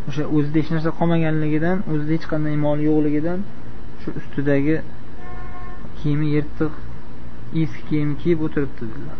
O'sha 0.09 0.25
o'zida 0.37 0.59
hech 0.61 0.71
narsa 0.75 0.91
qolmaganligidan 0.99 1.77
o'zida 1.93 2.13
hech 2.17 2.27
qanday 2.33 2.57
mol 2.67 2.79
yo'qligidan 2.89 3.39
shu 4.01 4.09
ustidagi 4.21 4.77
kiyimi 5.99 6.27
yirtiq 6.37 6.73
eski 7.63 7.83
kiyim 7.89 8.11
kiyib 8.21 8.39
o'tiribdi 8.47 8.83
dedilar. 8.91 9.19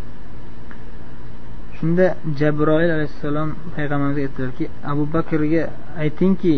Shunda 1.77 2.05
jabroil 2.39 2.91
alayhissalom 2.95 3.49
payg'ambarimizga 3.75 4.23
aytdilarki 4.27 4.65
abu 4.91 5.03
bakrga 5.15 5.63
aytingki 6.03 6.55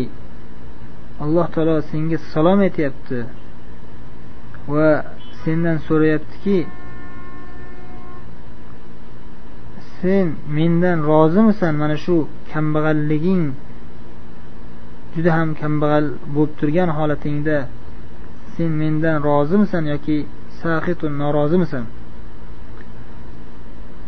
alloh 1.24 1.46
taolo 1.54 1.74
senga 1.90 2.18
salom 2.32 2.58
aytyapti. 2.66 3.18
Va 4.74 4.88
sendan 5.42 5.78
so'rayaptiki 5.86 6.58
sen 9.98 10.26
mendan 10.58 10.98
rozimisan 11.12 11.74
mana 11.82 11.96
shu 12.04 12.16
kambag'alliging 12.52 13.44
juda 15.14 15.30
ham 15.36 15.48
kambag'al 15.60 16.06
bo'lib 16.34 16.52
turgan 16.60 16.90
holatingda 16.98 17.58
sen 18.54 18.70
mendan 18.82 19.16
rozimisan 19.30 19.84
yoki 19.92 20.18
sahitun 20.60 21.12
norozimisan 21.22 21.84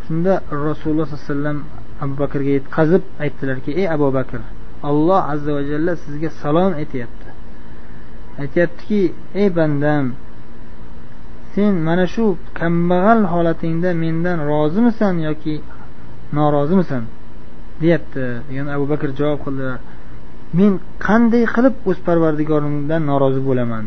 shunda 0.04 0.34
rasululloh 0.66 1.06
sollallohu 1.06 1.18
alayhi 1.20 1.32
vasallam 1.32 1.58
abu 2.02 2.14
bakrga 2.22 2.50
yetkazib 2.58 3.02
aytdilarki 3.24 3.70
ey 3.80 3.86
abu 3.96 4.08
bakr 4.18 4.40
alloh 4.82 5.20
azza 5.32 5.50
va 5.56 5.62
jalla 5.70 5.92
sizga 6.04 6.30
salom 6.42 6.72
aytyapti. 6.80 7.28
Aytyaptiki 8.42 9.02
ey 9.34 9.48
bandam 9.58 10.04
sen 11.54 11.72
mana 11.88 12.06
shu 12.14 12.24
kambag'al 12.58 13.20
holatingda 13.32 13.90
mendan 14.02 14.38
rozimisan 14.52 15.14
yoki 15.28 15.54
norozimisan? 16.38 17.02
Deyapti. 17.80 18.24
Degan 18.48 18.66
abu 18.74 18.84
bakr 18.92 19.08
javob 19.20 19.40
qildilar 19.44 19.78
men 20.58 20.72
qanday 21.06 21.44
qilib 21.54 21.74
o'z 21.90 21.98
parvardigorimdan 22.08 23.02
norozi 23.10 23.40
bo'laman? 23.48 23.84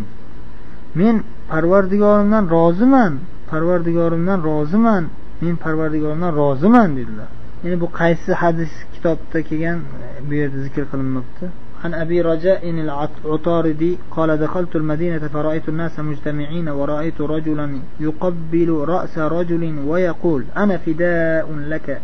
Men 1.00 1.16
parvardigorimdan 1.52 2.44
roziman. 2.56 3.14
Parvardigorimdan 3.52 4.40
roziman. 4.50 5.04
Men 5.44 5.56
parvardigorimdan 5.64 6.32
roziman 6.42 6.90
dedilar. 7.00 7.30
Ya'ni 7.64 7.78
bu 7.84 7.88
qaysi 8.02 8.32
hadis 8.42 8.72
kitobda 8.94 9.40
kelgan 9.50 9.80
bu 10.28 10.34
yerda 10.42 10.60
zikr 10.66 10.84
qilinmabdi 10.92 11.46
عن 11.86 11.94
أبي 11.94 12.22
رجاء 12.22 12.70
العطاردي 12.70 13.98
قال 14.12 14.38
دخلت 14.38 14.76
المدينة 14.76 15.20
فرأيت 15.20 15.70
الناس 15.70 16.00
مجتمعين 16.00 16.70
ورأيت 16.70 17.22
رجلا 17.22 17.80
يقبل 18.00 18.70
رأس 18.70 19.18
رجل 19.18 19.80
ويقول 19.88 20.44
أنا 20.58 20.78
فداء 20.78 21.56
لك 21.68 22.02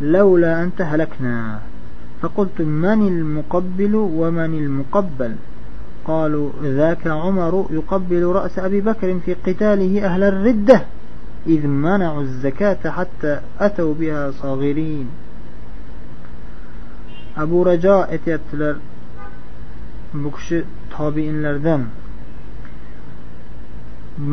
لولا 0.00 0.62
أنت 0.62 0.82
هلكنا 0.82 1.58
فقلت 2.22 2.60
من 2.60 3.08
المقبل 3.08 3.94
ومن 3.94 4.58
المقبل؟ 4.58 5.34
قالوا 6.04 6.50
ذاك 6.62 7.06
عمر 7.06 7.66
يقبل 7.70 8.22
رأس 8.22 8.58
أبي 8.58 8.80
بكر 8.80 9.18
في 9.24 9.34
قتاله 9.34 10.04
أهل 10.04 10.22
الردة 10.22 10.82
إذ 11.46 11.66
منعوا 11.66 12.22
الزكاة 12.22 12.90
حتى 12.90 13.40
أتوا 13.60 13.94
بها 13.94 14.30
صاغرين. 14.30 15.06
أبو 17.36 17.62
رجاء 17.62 18.16
aytyaptilar 18.16 18.91
bu 20.14 20.30
kishi 20.36 20.58
tobiinlardan. 20.94 21.82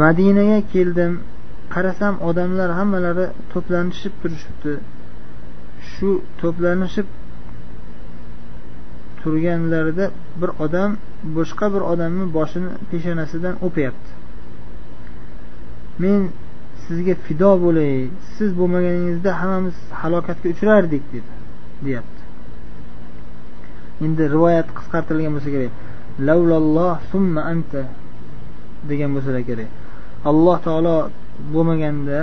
Madinaga 0.01 0.59
keldim 0.73 1.13
qarasam 1.73 2.15
odamlar 2.29 2.69
hammalari 2.79 3.25
to'planishib 3.51 4.13
turishibdi. 4.21 4.73
Shu 5.91 6.09
to'planishib 6.41 7.07
turganlarida 9.21 10.05
bir 10.41 10.51
odam 10.65 10.91
boshqa 11.37 11.65
bir 11.73 11.83
odamni 11.91 12.25
boshini 12.37 12.71
peshonasidan 12.91 13.55
o'pyapti. 13.67 14.11
Men 16.03 16.21
sizga 16.85 17.15
fido 17.25 17.51
bo'lay 17.65 17.93
siz 18.35 18.49
bo'lmaganingizda 18.59 19.31
hammamiz 19.41 19.77
halokatga 20.01 20.47
uchrardik 20.53 21.03
dedi 21.13 21.29
deyapti. 21.85 22.18
Endi 24.05 24.23
rivoyat 24.35 24.67
qisqartirilgan 24.77 25.33
bo'lsa 25.35 25.49
kerak. 25.55 25.73
Lavlalloh 26.27 26.95
summa 27.11 27.41
anta 27.51 27.81
degan 28.89 29.09
bo'lsalar 29.15 29.43
kerak. 29.49 29.69
Alloh 30.29 30.57
taolo 30.67 30.97
bo'lmaganda 31.53 32.19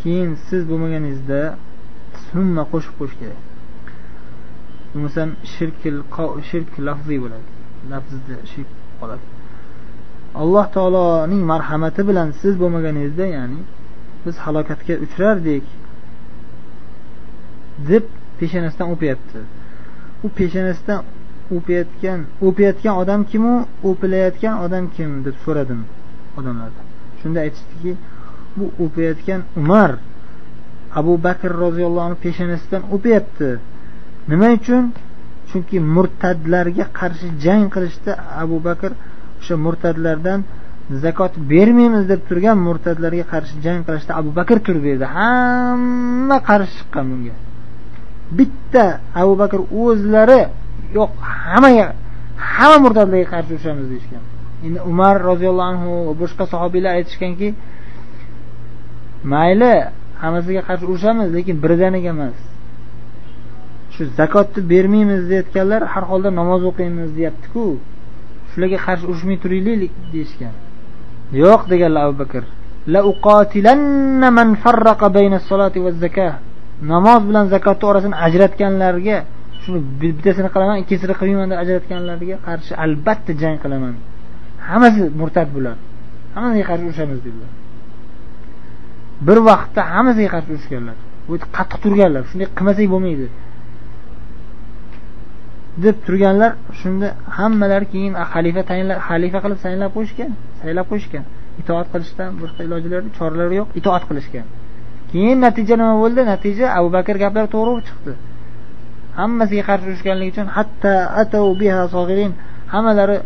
keyin 0.00 0.30
siz 0.48 0.62
bo'lmaganingizda 0.70 1.40
summa 2.28 2.62
qo'shib 2.72 2.94
qo'yish 2.98 3.16
kerak. 3.22 3.40
Bo'lmasam 4.92 5.28
shirkil 5.54 5.98
shirk 6.50 6.70
lafziy 6.86 7.18
bo'ladi. 7.24 7.46
Lafzda 7.92 8.36
shirk 8.52 8.70
qoladi. 9.00 9.24
Alloh 10.42 10.66
taoloning 10.76 11.42
marhamati 11.52 12.02
bilan 12.08 12.28
siz 12.40 12.54
bo'lmaganingizda 12.62 13.26
ya'ni 13.36 13.60
biz 14.24 14.36
halokatga 14.44 14.94
uchrardik 15.04 15.64
deb 17.90 18.04
peshonasidan 18.38 18.88
o'pyapti. 18.94 19.40
U 20.24 20.28
peshonasidan 20.38 21.00
o'payotgan 21.56 22.20
o'payotgan 22.46 22.94
odam 23.02 23.20
kimu 23.30 23.54
o'pilayotgan 23.88 24.54
odam 24.64 24.84
kim? 24.96 25.10
deb 25.26 25.36
so'radim 25.44 25.80
odamlardan 26.38 26.86
shunda 27.20 27.38
aytishdiki 27.46 27.92
bu 28.56 28.64
o'payotgan 28.84 29.40
umar 29.60 29.90
abu 31.00 31.14
bakr 31.26 31.50
roziyallohu 31.64 32.06
anhu 32.08 32.18
peshonasidan 32.26 32.82
o'pyapti 32.94 33.48
nima 34.30 34.48
uchun? 34.58 34.84
Chunki 35.50 35.76
murtadlarga 35.96 36.84
qarshi 36.98 37.28
jang 37.44 37.64
qilishda 37.74 38.12
abu 38.42 38.56
bakr 38.68 38.90
o'sha 39.40 39.54
murtadlardan 39.66 40.40
zakot 41.04 41.32
bermaymiz 41.52 42.04
deb 42.12 42.20
turgan 42.28 42.58
murtadlarga 42.68 43.24
qarshi 43.32 43.54
jang 43.64 43.80
qilishda 43.86 44.12
abu 44.20 44.30
bakr 44.38 44.56
turib 44.66 44.82
berdi. 44.88 45.06
Hamma 45.16 46.38
qarshi 46.48 46.72
chiqqan 46.78 47.04
bunga. 47.10 47.34
Bitta 48.38 48.86
abu 49.20 49.32
bakr 49.42 49.60
o'zlari 49.84 50.40
yo'q 50.98 51.10
hammaga 51.50 51.86
hamma 52.52 52.78
murtadlarga 52.84 53.26
qarshi 53.34 53.50
urushamiz 53.54 53.86
deyishgan. 53.92 54.22
Endi 54.66 54.80
umar 54.90 55.14
roziyallohu 55.30 55.70
anhu 55.72 55.92
boshqa 56.20 56.44
sahobiylar 56.52 56.92
aytishganki 56.98 57.48
mayli 59.32 59.72
hammasiga 60.22 60.62
qarshi 60.68 60.84
urushamiz 60.90 61.28
lekin 61.36 61.56
birdaniga 61.64 62.10
emas. 62.16 62.38
Shu 63.94 64.02
zakotni 64.18 64.60
bermaymiz 64.72 65.22
deyayotganlar 65.30 65.82
har 65.92 66.04
holda 66.10 66.30
namoz 66.40 66.62
o'qiymiz 66.70 67.10
deyaptiku 67.18 67.64
shularga 68.50 68.78
qarshi 68.86 69.04
urushmay 69.10 69.36
turaylik 69.44 69.92
deyishgan. 70.12 70.54
Yo'q 71.42 71.62
deganlar 71.72 72.02
abu 72.08 72.16
bakr. 72.22 72.42
Namoz 76.92 77.20
bilan 77.28 77.44
zakotni 77.54 77.86
orasini 77.90 78.16
ajratganlarga 78.26 79.16
shuni 79.62 79.80
bittasini 80.00 80.48
qilaman 80.54 80.76
ikkinchisini 80.82 81.14
qilmayman 81.20 81.48
deb 81.52 81.58
ajratganlarga 81.64 82.36
qarshi 82.46 82.72
albatta 82.84 83.32
jang 83.42 83.56
qilaman. 83.64 83.94
Hammasi 84.68 85.02
murtad 85.20 85.48
bular. 85.56 85.76
Hammasiga 86.34 86.64
qarshi 86.70 86.84
urushamiz 86.88 87.18
dedilar. 87.26 87.50
Bir 89.26 89.38
vaqtda 89.48 89.80
hammasiga 89.94 90.30
qarshi 90.34 90.50
urushganlar. 90.54 90.96
Qattiq 91.56 91.78
turganlar. 91.84 92.22
Shunday 92.30 92.48
qilmasak 92.58 92.86
bo'lmaydi. 92.94 93.26
Deb 95.84 95.96
turganlar 96.06 96.50
shunda 96.80 97.08
hammalari 97.38 97.86
keyin 97.92 98.14
xalifa 98.32 98.62
tayinlab 98.70 98.98
xalifa 99.08 99.38
qilib 99.44 99.58
saylab 99.64 99.90
qo'yishgan 99.96 100.30
saylab 100.62 100.86
qo'yishgan. 100.90 101.24
Itoat 101.60 101.86
qilishdan 101.92 102.30
boshqa 102.42 102.60
ilojilari 102.66 103.08
choralari 103.18 103.54
yo'q 103.60 103.68
itoat 103.80 104.02
qilishgan. 104.10 104.46
Keyin 105.12 105.38
natija 105.46 105.74
nima 105.80 105.94
bo'ldi? 106.02 106.20
Natija 106.32 106.66
abu 106.78 106.88
bakr 106.96 107.16
gaplari 107.24 107.48
to'g'ri 107.54 107.70
bo'lib 107.74 107.86
chiqdi. 107.88 108.12
Hammasiga 109.20 109.64
qarshi 109.68 109.86
urushganligi 109.90 110.30
uchun 110.34 110.48
hatta 110.56 111.38
biha 111.60 111.80
hammalari 112.74 113.18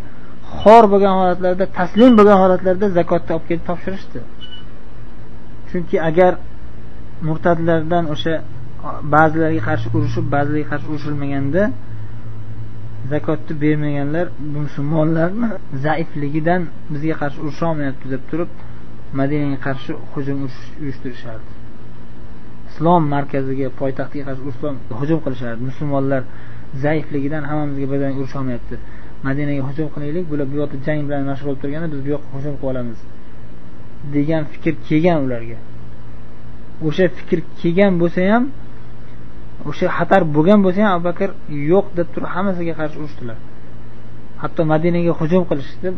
xor 0.61 0.83
bo'lgan 0.93 1.13
holatlarda 1.19 1.65
taslim 1.79 2.11
bo'lgan 2.19 2.37
holatlarda 2.43 2.87
zakotni 2.97 3.31
olib 3.35 3.45
kelib 3.49 3.63
topshirishdi. 3.69 4.19
Chunki 5.69 5.97
agar 6.09 6.33
murtadlardan 7.27 8.05
o'sha 8.13 8.33
ba'zilariga 9.15 9.63
qarshi 9.69 9.87
urushib 9.97 10.25
ba'zilarga 10.35 10.67
qarshi 10.71 10.87
urushilmaganda 10.93 11.63
zakotni 13.11 13.53
bermaganlar 13.63 14.25
musulmonlarni 14.57 15.47
zaifligidan 15.85 16.61
bizga 16.93 17.15
qarshi 17.21 17.39
urusholmayapti 17.45 18.05
deb 18.13 18.23
turib 18.29 18.49
madinaga 19.19 19.57
qarshi 19.67 19.91
hujum 20.13 20.37
uyushtirishardi. 20.81 21.51
Islom 22.69 23.03
markaziga 23.15 23.67
poytaxtga 23.79 24.23
qarshi 24.27 24.43
islom 24.53 24.75
hujum 24.99 25.19
qilishardi 25.25 25.61
musulmonlar 25.69 26.21
zaifligidan 26.83 27.43
hammamizga 27.49 27.87
birdan 27.91 28.11
urusholmayapti 28.19 28.75
madinaga 29.27 29.61
hujum 29.69 29.87
qilaylik 29.93 30.25
bular 30.31 30.45
bu 30.51 30.55
yoqda 30.61 30.77
jang 30.87 30.99
bilan 31.07 31.21
mashg'ul 31.29 31.47
bo'lib 31.47 31.61
turganda 31.63 31.87
biz 31.93 32.01
bu 32.05 32.09
yoqqa 32.15 32.29
hujum 32.35 32.53
qilib 32.59 32.71
olamiz 32.73 32.99
degan 34.13 34.43
fikr 34.53 34.73
kelgan 34.87 35.17
ularga. 35.25 35.57
O'sha 36.87 37.05
fikr 37.17 37.39
kelgan 37.59 37.93
bo'lsa 38.01 38.21
ham 38.31 38.43
o'sha 39.69 39.87
xatar 39.97 40.21
bo'lgan 40.35 40.59
bo'lsa 40.65 40.79
ham 40.85 40.91
abu 40.97 41.03
bakr 41.09 41.29
yo'q 41.71 41.87
deb 41.97 42.07
turib 42.13 42.29
hammasiga 42.35 42.73
qarshi 42.79 42.97
urushdilar. 43.01 43.37
Hatto 44.41 44.61
madinaga 44.73 45.11
hujum 45.19 45.43
qilishdi 45.49 45.89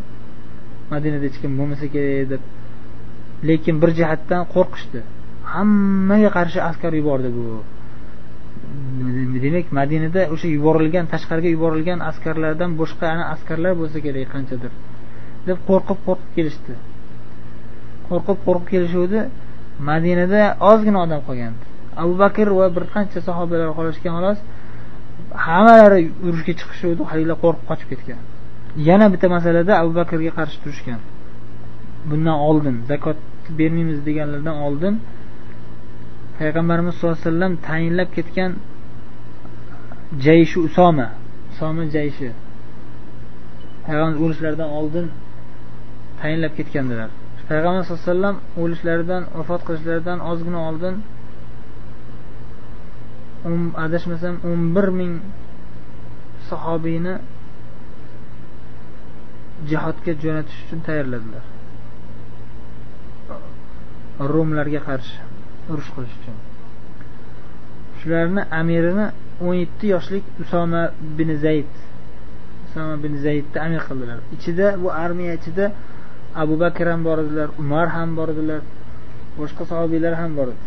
madinada 0.93 1.25
hech 1.27 1.37
kim 1.41 1.51
bo'lmasa 1.59 1.85
kerak 1.93 2.25
deb 2.33 2.41
lekin 3.47 3.75
bir 3.81 3.89
jihatdan 3.99 4.41
qo'rqishdi. 4.53 4.99
Hammaga 5.53 6.29
qarshi 6.37 6.59
askar 6.69 6.91
yubordi 6.99 7.29
bu 7.37 7.45
demak 9.45 9.67
madinada 9.79 10.21
o'sha 10.33 10.47
yuborilgan 10.57 11.05
tashqariga 11.13 11.49
yuborilgan 11.55 11.99
askarlardan 12.09 12.71
boshqa 12.81 13.05
ana 13.13 13.23
askarlar 13.33 13.73
bo'lsa 13.81 13.97
kerak 14.05 14.27
qanchadir 14.35 14.71
deb 15.47 15.57
qo'rqib 15.69 15.99
qo'rqib 16.07 16.29
kelishdi. 16.37 16.73
Qo'rqib 18.07 18.37
qo'rqib 18.45 18.67
kelishuvdi. 18.73 19.19
Madinada 19.89 20.41
ozgina 20.71 20.99
odam 21.05 21.21
qolgan 21.27 21.53
abu 22.03 22.13
bakr 22.23 22.47
va 22.59 22.67
bir 22.75 22.83
qancha 22.95 23.19
sahobalar 23.27 23.69
qolishgan 23.79 24.13
xolos 24.17 24.39
hammalari 25.45 25.99
urushga 26.27 26.53
chiqishuvdi 26.59 27.01
haligi 27.11 27.35
qo'rqib 27.43 27.65
qochib 27.69 27.87
ketgan. 27.91 28.19
Yana 28.89 29.05
bitta 29.13 29.27
masalada 29.35 29.73
abu 29.81 29.91
bakrga 29.99 30.31
qarshi 30.39 30.57
turishgan. 30.63 30.99
Bundan 32.09 32.37
oldin 32.49 32.75
zakot 32.91 33.17
bermaymiz 33.59 33.99
deganlardan 34.07 34.57
oldin 34.67 34.93
payg'ambarimiz 36.39 36.93
sallallohu 36.95 37.17
alayhi 37.19 37.29
vasallam 37.29 37.53
tayinlab 37.69 38.09
ketgan 38.17 38.51
jayshi 40.25 40.57
usoma. 40.67 41.07
Usoma 41.51 41.83
jayshi 41.95 42.29
payg'ambar 43.85 44.17
o'lishlaridan 44.23 44.69
oldin 44.79 45.05
tayinlab 46.21 46.53
ketgandilar. 46.59 47.09
Payg'ambar 47.49 47.83
sallallohu 47.83 48.03
alayhi 48.03 48.13
vasallam 48.13 48.37
o'lishlaridan 48.61 49.21
vafot 49.37 49.61
qilishlaridan 49.67 50.17
ozgina 50.31 50.59
oldin 50.69 50.95
um, 53.47 53.65
adashmasam 53.85 54.35
o'n 54.49 54.61
bir 54.75 54.87
ming 54.99 55.13
sahobiyni 56.49 57.15
jihodga 59.69 60.11
jo'natish 60.23 60.59
uchun 60.65 60.79
tayyorladilar. 60.87 61.43
Rumlarga 64.33 64.81
qarshi. 64.89 65.28
Urush 65.71 65.89
qilish 65.95 66.15
uchun. 66.19 66.37
Shularni 67.99 68.41
amirini 68.59 69.05
o'n 69.45 69.55
yetti 69.63 69.85
yoshlik 69.93 70.25
usoma 70.43 70.81
bin 71.17 71.29
zayd 71.43 71.71
usoma 72.65 72.95
bin 73.03 73.13
zaydni 73.25 73.57
amir 73.65 73.81
qildilar. 73.87 74.19
Ichida 74.35 74.67
bu 74.83 74.89
armiya 75.03 75.33
ichida 75.39 75.65
abu 76.43 76.55
bakr 76.63 76.85
ham 76.91 77.01
bor 77.07 77.17
edilar 77.23 77.49
umar 77.61 77.87
ham 77.95 78.09
bor 78.17 78.29
edilar 78.33 78.61
boshqa 79.39 79.63
sahobiylar 79.71 80.13
ham 80.21 80.31
bor 80.37 80.47
edi. 80.53 80.65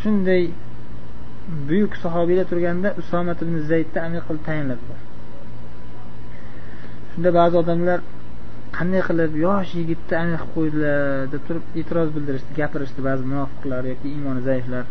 Shunday 0.00 0.42
buyuk 1.68 1.92
sahobiylar 2.04 2.46
turganda 2.52 2.88
usomat 3.00 3.38
ibn 3.44 3.54
zaydni 3.70 3.98
amir 4.06 4.22
qilib 4.26 4.42
tayinladilar. 4.48 5.00
Shunda 7.10 7.30
ba'zi 7.38 7.56
odamlar 7.62 7.98
qanday 8.76 9.02
qilib 9.08 9.32
yosh 9.46 9.70
yigitni 9.80 10.14
amir 10.22 10.38
qilib 10.40 10.52
qo'ydilar 10.56 11.00
deb 11.32 11.42
turib 11.48 11.64
e'tiroz 11.80 12.08
bildirishdi 12.16 12.52
gapirishdi 12.60 13.00
ba'zi 13.08 13.24
munofiqlar 13.32 13.82
yoki 13.92 14.06
iymoni 14.16 14.42
zaiflar. 14.48 14.84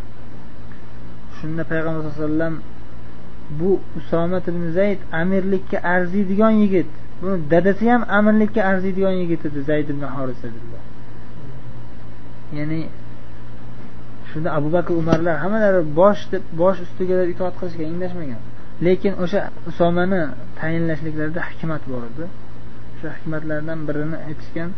Shunda 1.38 1.62
payg'ambar 1.70 2.00
sallallohu 2.02 2.18
alayhi 2.18 2.34
vasallam 2.34 2.54
bu 3.60 3.70
usomat 3.98 4.44
ibn 4.52 4.64
zayd 4.78 5.00
amirlikka 5.20 5.78
arziydigan 5.94 6.54
yigit. 6.62 6.90
Buni 7.20 7.36
dadasi 7.52 7.84
ham 7.92 8.02
amirlikka 8.18 8.60
arziydigan 8.70 9.14
yigit 9.22 9.42
edi 9.48 9.60
zayd 9.70 9.88
ibn 9.94 10.04
horisa 10.16 10.46
dedilar. 10.54 10.84
Ya'ni 12.58 12.80
shunda 14.30 14.48
abu 14.58 14.68
bakr 14.76 14.92
umarlar 15.02 15.36
hammalari 15.44 15.80
bosh 16.00 16.22
deb 16.32 16.42
bosh 16.62 16.78
ustiga 16.86 17.16
itoat 17.32 17.54
qilishgan 17.60 17.88
indashmagan 17.94 18.40
lekin 18.86 19.12
o'sha 19.24 19.40
usomani 19.70 20.20
tayinlashliklarida 20.60 21.40
hikmat 21.50 21.82
bor 21.92 22.02
edi. 22.10 22.24
Shu 23.00 23.06
hikmatlardan 23.16 23.80
birini 23.88 24.18
aytishgan 24.28 24.70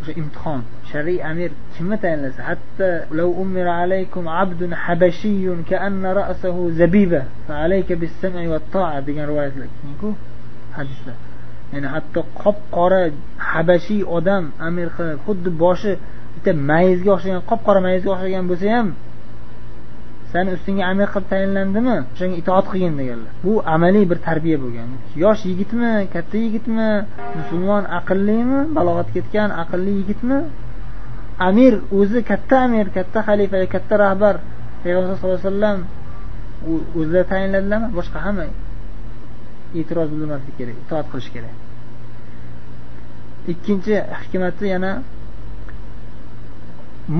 o'sha 0.00 0.12
imtihon. 0.20 0.60
Shar'iy 0.90 1.20
amir 1.30 1.50
kimni 1.74 1.96
tayinlasa? 2.04 2.40
Hatto 2.50 2.88
law 3.18 3.30
ummira 3.42 3.72
alaykum 3.82 4.24
abdun 4.42 4.72
habashiyyun 4.84 5.58
ka'anna 5.70 6.10
ra'sahu 6.20 6.62
zabiba 6.80 7.20
fa 7.46 7.54
alayka 7.64 7.94
bis-sam'i 8.02 8.46
wat-ta'a 8.54 8.98
degan 9.06 9.24
rivoyatlar. 9.30 9.68
Ku 10.00 10.08
hadislar. 10.76 11.16
Ya'ni 11.72 11.88
hatto 11.94 12.20
qop 12.42 12.58
qora 12.76 13.00
habashiy 13.52 14.02
odam 14.16 14.44
amir 14.68 14.88
qilib 14.96 15.18
xuddi 15.26 15.50
boshi 15.64 15.92
bitta 16.34 16.50
mayizga 16.70 17.10
o'xshagan 17.16 17.42
qop 17.50 17.60
qora 17.66 17.80
mayizga 17.86 18.10
o'xshagan 18.14 18.44
bo'lsa 18.50 18.66
ham 18.76 18.88
sani 20.32 20.50
ustingga 20.56 20.84
amir 20.92 21.08
qilib 21.14 21.26
tayinlandimi? 21.32 21.96
O'shanga 22.12 22.36
itoat 22.42 22.66
qilgin 22.72 22.94
deganlar. 23.00 23.32
Bu 23.44 23.52
amaliy 23.74 24.04
bir 24.10 24.18
tarbiya 24.28 24.58
bo'lgan. 24.64 24.88
Yosh 25.24 25.42
yigitmi 25.50 25.90
katta 26.14 26.36
yigitmi 26.44 26.88
musulmon 27.38 27.84
aqllimi 27.98 28.60
balog'atga 28.76 29.16
yetgan 29.20 29.50
aqlli 29.62 29.92
yigitmi? 30.00 30.38
Amir 31.48 31.72
o'zi 31.98 32.20
katta 32.30 32.56
amir 32.66 32.86
katta 32.96 33.18
xalifa 33.28 33.56
katta 33.74 33.94
rahbar. 34.04 34.34
Payg'ambar 34.82 35.14
sallallohu 35.18 35.40
alayhi 35.40 35.50
vasallam 35.50 35.78
o'zlari 36.98 37.26
tayinladilarmi 37.32 37.88
boshqa 37.98 38.18
hamma 38.26 38.46
e'tiroz 39.80 40.08
bildirmaslik 40.12 40.54
kerak 40.60 40.76
itoat 40.84 41.06
qilish 41.12 41.30
kerak. 41.34 41.54
Ikkinchi 43.52 43.94
hikmati 44.20 44.64
yana 44.74 44.92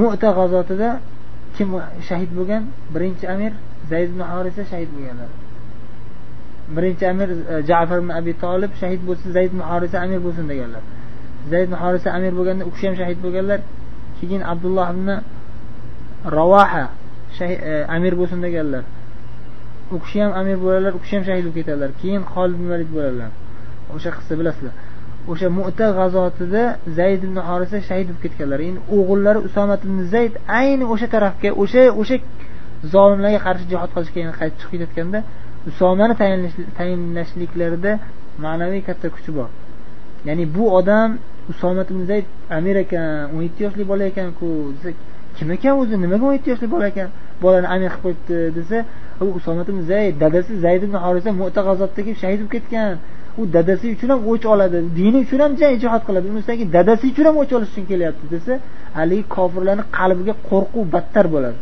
mu'ta 0.00 0.28
g'azotida 0.38 0.90
kim 1.56 1.68
shahid 2.08 2.30
bo'lgan? 2.38 2.62
Birinchi 2.94 3.26
amir 3.34 3.52
zayd 3.90 4.08
ibn 4.12 4.22
horisa 4.32 4.62
shahid 4.70 4.90
bo'lganlar. 4.94 5.30
Birinchi 6.76 7.04
amir 7.12 7.28
e, 7.52 7.62
jafar 7.68 7.98
ibn 8.02 8.10
abi 8.18 8.32
tolib 8.44 8.72
shahid 8.80 9.02
bo'lsa 9.08 9.26
zayd 9.36 9.50
ibn 9.54 9.62
horisa 9.70 9.96
amir 10.04 10.20
bo'lsin 10.26 10.44
deganlar. 10.52 10.82
Zayd 11.50 11.64
ibn 11.68 11.76
horisa 11.82 12.08
amir 12.18 12.32
bo'lganda 12.38 12.62
u 12.68 12.70
kishi 12.74 12.86
ham 12.88 12.96
shahid 13.00 13.18
bo'lganlar. 13.24 13.60
Keyin 14.18 14.42
abdulloh 14.52 14.88
ibn 14.94 15.08
ravaha 16.38 16.84
e, 17.40 17.84
amir 17.96 18.12
bo'lsin 18.20 18.38
deganlar. 18.46 18.84
U 19.94 19.96
kishi 20.04 20.18
ham 20.24 20.32
amir 20.40 20.56
bo'ladilar 20.64 20.92
u 20.98 21.00
kishi 21.04 21.14
ham 21.16 21.24
shahid 21.28 21.44
bo'lib 21.46 21.56
ketadilar 21.58 21.90
keyin 22.00 22.22
xolid 22.32 22.54
ibn 22.58 22.66
valid 22.72 22.90
bo'ladilar 22.96 23.30
o'sha 23.94 24.10
qissa 24.18 24.34
bilasizlar. 24.40 24.74
O'sha 25.30 25.48
mu'ta 25.58 25.86
g'azotida 25.98 26.62
zayd 26.98 27.20
ibn 27.28 27.38
horisa 27.48 27.78
shahid 27.88 28.06
bo'lib 28.08 28.22
ketganlar. 28.24 28.60
Endi 28.68 28.80
o'g'illari 28.96 29.40
usomat 29.48 29.80
ibn 29.86 29.98
zayd 30.14 30.32
ayni 30.60 30.84
o'sha 30.92 31.06
tarafga 31.14 31.50
o'sha 31.62 31.82
o'sha 32.00 32.16
zolimlarga 32.94 33.40
qarshi 33.46 33.64
jihod 33.72 33.90
qilishga 33.94 34.32
qaytib 34.40 34.58
chiqib 34.60 34.70
ketayotganda 34.72 35.18
usomani 35.70 36.14
tayinlashliklarida 36.78 37.92
ma'naviy 38.44 38.82
katta 38.88 39.08
kuchi 39.14 39.30
bor. 39.38 39.48
Ya'ni 40.28 40.44
bu 40.56 40.64
odam 40.78 41.10
usomat 41.52 41.86
ibn 41.92 42.02
zayd 42.10 42.26
amir 42.58 42.76
ekan 42.84 43.06
o'n 43.34 43.42
yetti 43.46 43.60
yoshli 43.66 43.84
bola 43.90 44.04
ekanku 44.12 44.48
desa 44.76 44.90
kim 45.36 45.48
ekan 45.56 45.74
o'zi 45.82 45.94
nimaga 46.04 46.24
o'n 46.28 46.34
yetti 46.36 46.48
yoshli 46.52 46.68
bola 46.74 46.86
ekan 46.92 47.08
bolani 47.42 47.68
amir 47.74 47.90
qilib 47.94 48.02
qo'yibdi 48.04 48.38
desa 48.58 48.78
u 49.24 49.26
usomat 49.38 49.66
ibn 49.72 49.82
zayd 49.92 50.14
dadasi 50.22 50.52
zayd 50.64 50.82
ibn 50.86 50.96
horisa 51.04 51.30
mu'ta 51.40 51.60
g'azotda 51.66 52.00
kelib 52.06 52.18
shahid 52.22 52.38
bo'lib 52.40 52.52
ketgan. 52.56 52.92
U 53.40 53.42
dadasi 53.56 53.86
uchun 53.94 54.08
ham 54.14 54.20
o'ch 54.32 54.44
oladi 54.54 54.78
dini 54.98 55.18
uchun 55.24 55.40
ham 55.44 55.52
jang 55.60 55.74
jihod 55.82 56.02
qiladi. 56.08 56.26
Unisidan 56.32 56.56
keyin 56.58 56.72
dadasi 56.76 57.04
uchun 57.12 57.24
ham 57.28 57.36
o'ch 57.42 57.52
olish 57.56 57.70
uchun 57.72 57.86
kelyapti 57.90 58.26
desa 58.34 58.52
haligi 58.98 59.24
kofirlarni 59.36 59.84
qalbiga 59.98 60.34
qo'rquv 60.50 60.84
battar 60.94 61.26
bo'ladi. 61.34 61.58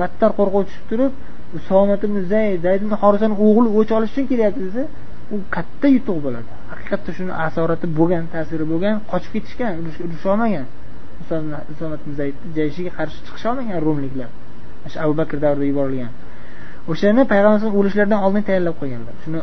Battar 0.00 0.30
qo'rquv 0.38 0.62
tushib 0.68 0.84
turib 0.90 1.12
usomat 1.58 2.00
ibn 2.06 2.16
zayd 2.32 2.58
zayd 2.66 2.80
ibn 2.84 2.94
horisani 3.02 3.34
o'g'li 3.46 3.68
o'ch 3.78 3.90
olish 3.96 4.12
uchun 4.14 4.26
kelyapti 4.32 4.60
desa 4.68 4.82
u 5.34 5.36
katta 5.54 5.86
yutuq 5.96 6.18
bo'ladi. 6.26 6.48
Haqiqatda 6.72 7.10
shuni 7.18 7.32
asorati 7.46 7.86
bo'lgan 7.98 8.24
ta'siri 8.34 8.64
bo'lgan 8.72 8.94
qochib 9.10 9.30
ketishgan 9.34 9.72
urusholmagan 10.06 10.66
usomat 11.74 12.00
ibn 12.04 12.12
zaydni 12.20 12.48
jayshiga 12.58 12.90
qarshi 12.98 13.18
chiqisholmagan 13.26 13.78
rumliklar. 13.86 14.30
Shu 14.92 14.98
abu 15.04 15.14
bakr 15.20 15.36
davrida 15.44 15.66
yuborilgan. 15.72 16.12
O'shani 16.92 17.22
payg'ambar 17.32 17.70
o'lishlaridan 17.78 18.20
oldin 18.26 18.42
tayyorlab 18.48 18.76
qo'yganlar. 18.80 19.14
Shuni 19.24 19.38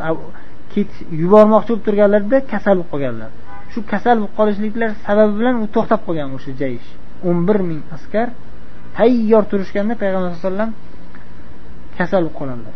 yubormoqchi 1.21 1.69
bo'lib 1.71 1.83
turganlarida 1.87 2.37
kasal 2.51 2.75
bo'lib 2.77 2.89
qolganlar. 2.93 3.29
Shu 3.71 3.79
kasal 3.91 4.15
bo'lib 4.21 4.33
qolishliklar 4.39 4.89
sababi 5.05 5.33
bilan 5.39 5.55
u 5.63 5.65
to'xtab 5.75 6.01
qolgan 6.07 6.29
o'sha 6.37 6.51
jayish 6.61 6.89
o'n 7.27 7.37
bir 7.47 7.57
ming 7.69 7.81
askar 7.95 8.27
tayyor 8.97 9.43
turishganda 9.51 9.93
payg'ambar 10.01 10.29
sallallohu 10.31 10.41
alayhi 10.41 10.47
vasallam 10.47 10.71
kasal 11.97 12.21
bo'lib 12.23 12.37
qoladilar 12.39 12.75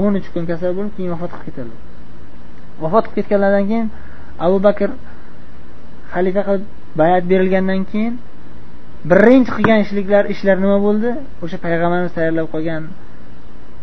o'n 0.00 0.12
uch 0.18 0.28
kun 0.34 0.44
kasal 0.50 0.70
bo'lib 0.76 0.92
keyin 0.96 1.10
vafot 1.14 1.30
qilib 1.32 1.46
ketadilar. 1.48 1.80
Vafot 2.82 3.04
qilib 3.04 3.16
ketganlaridan 3.18 3.64
keyin 3.70 3.86
abu 4.46 4.58
bakr 4.66 4.90
xalifa 6.14 6.42
qilib 6.48 6.64
bayat 7.00 7.24
berilgandan 7.30 7.82
keyin 7.92 8.14
birinchi 9.10 9.50
qilgan 9.56 9.78
ishliklar 9.84 10.24
ishlar 10.34 10.56
nima 10.64 10.78
bo'ldi? 10.86 11.10
O'sha 11.44 11.56
payg'ambarimiz 11.64 12.12
tayyorlab 12.18 12.48
qo'ygan 12.54 12.82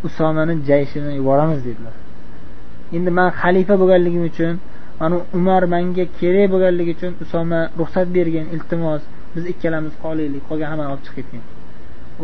usomani 0.07 0.53
jayshini 0.69 1.11
yuboramiz 1.19 1.59
dedilar. 1.67 1.95
Endi 2.95 3.11
man 3.17 3.29
xalifa 3.41 3.73
bo'lganligim 3.81 4.23
uchun 4.31 4.53
mana 4.99 5.15
umar 5.37 5.63
manga 5.73 6.05
kerak 6.19 6.45
bo'lganligi 6.53 6.91
uchun 6.97 7.11
usoma 7.23 7.59
ruxsat 7.79 8.07
bergin 8.17 8.45
iltimos. 8.55 9.01
Biz 9.35 9.43
ikkalamiz 9.53 9.93
qolaylik 10.03 10.43
qolgan 10.49 10.67
hammani 10.71 10.89
olib 10.93 11.03
chiqib 11.07 11.25
ketgin 11.31 11.43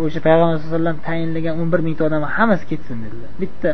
o'sha 0.03 0.19
payg'ambar 0.25 0.47
sallallohu 0.47 0.65
alayhi 0.65 0.73
vasallam 0.73 0.97
tayinlagan 1.07 1.53
o'n 1.61 1.69
bir 1.73 1.81
mingta 1.87 2.01
odam 2.07 2.23
hammasi 2.37 2.65
ketsin 2.71 2.97
dedilar. 3.03 3.29
Bitta 3.41 3.69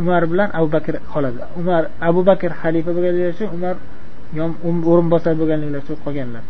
umar 0.00 0.22
bilan 0.32 0.48
abu 0.58 0.68
bakr 0.76 0.94
qoladi. 1.12 1.38
Umar 1.60 1.82
abu 2.08 2.20
bakr 2.30 2.50
xalifa 2.62 2.90
bo'lganligi 2.96 3.28
uchun 3.34 3.48
umar 3.56 3.74
o'rinbosar 4.90 5.34
bo'lganliklari 5.40 5.82
uchun 5.84 5.98
qolganlar. 6.04 6.42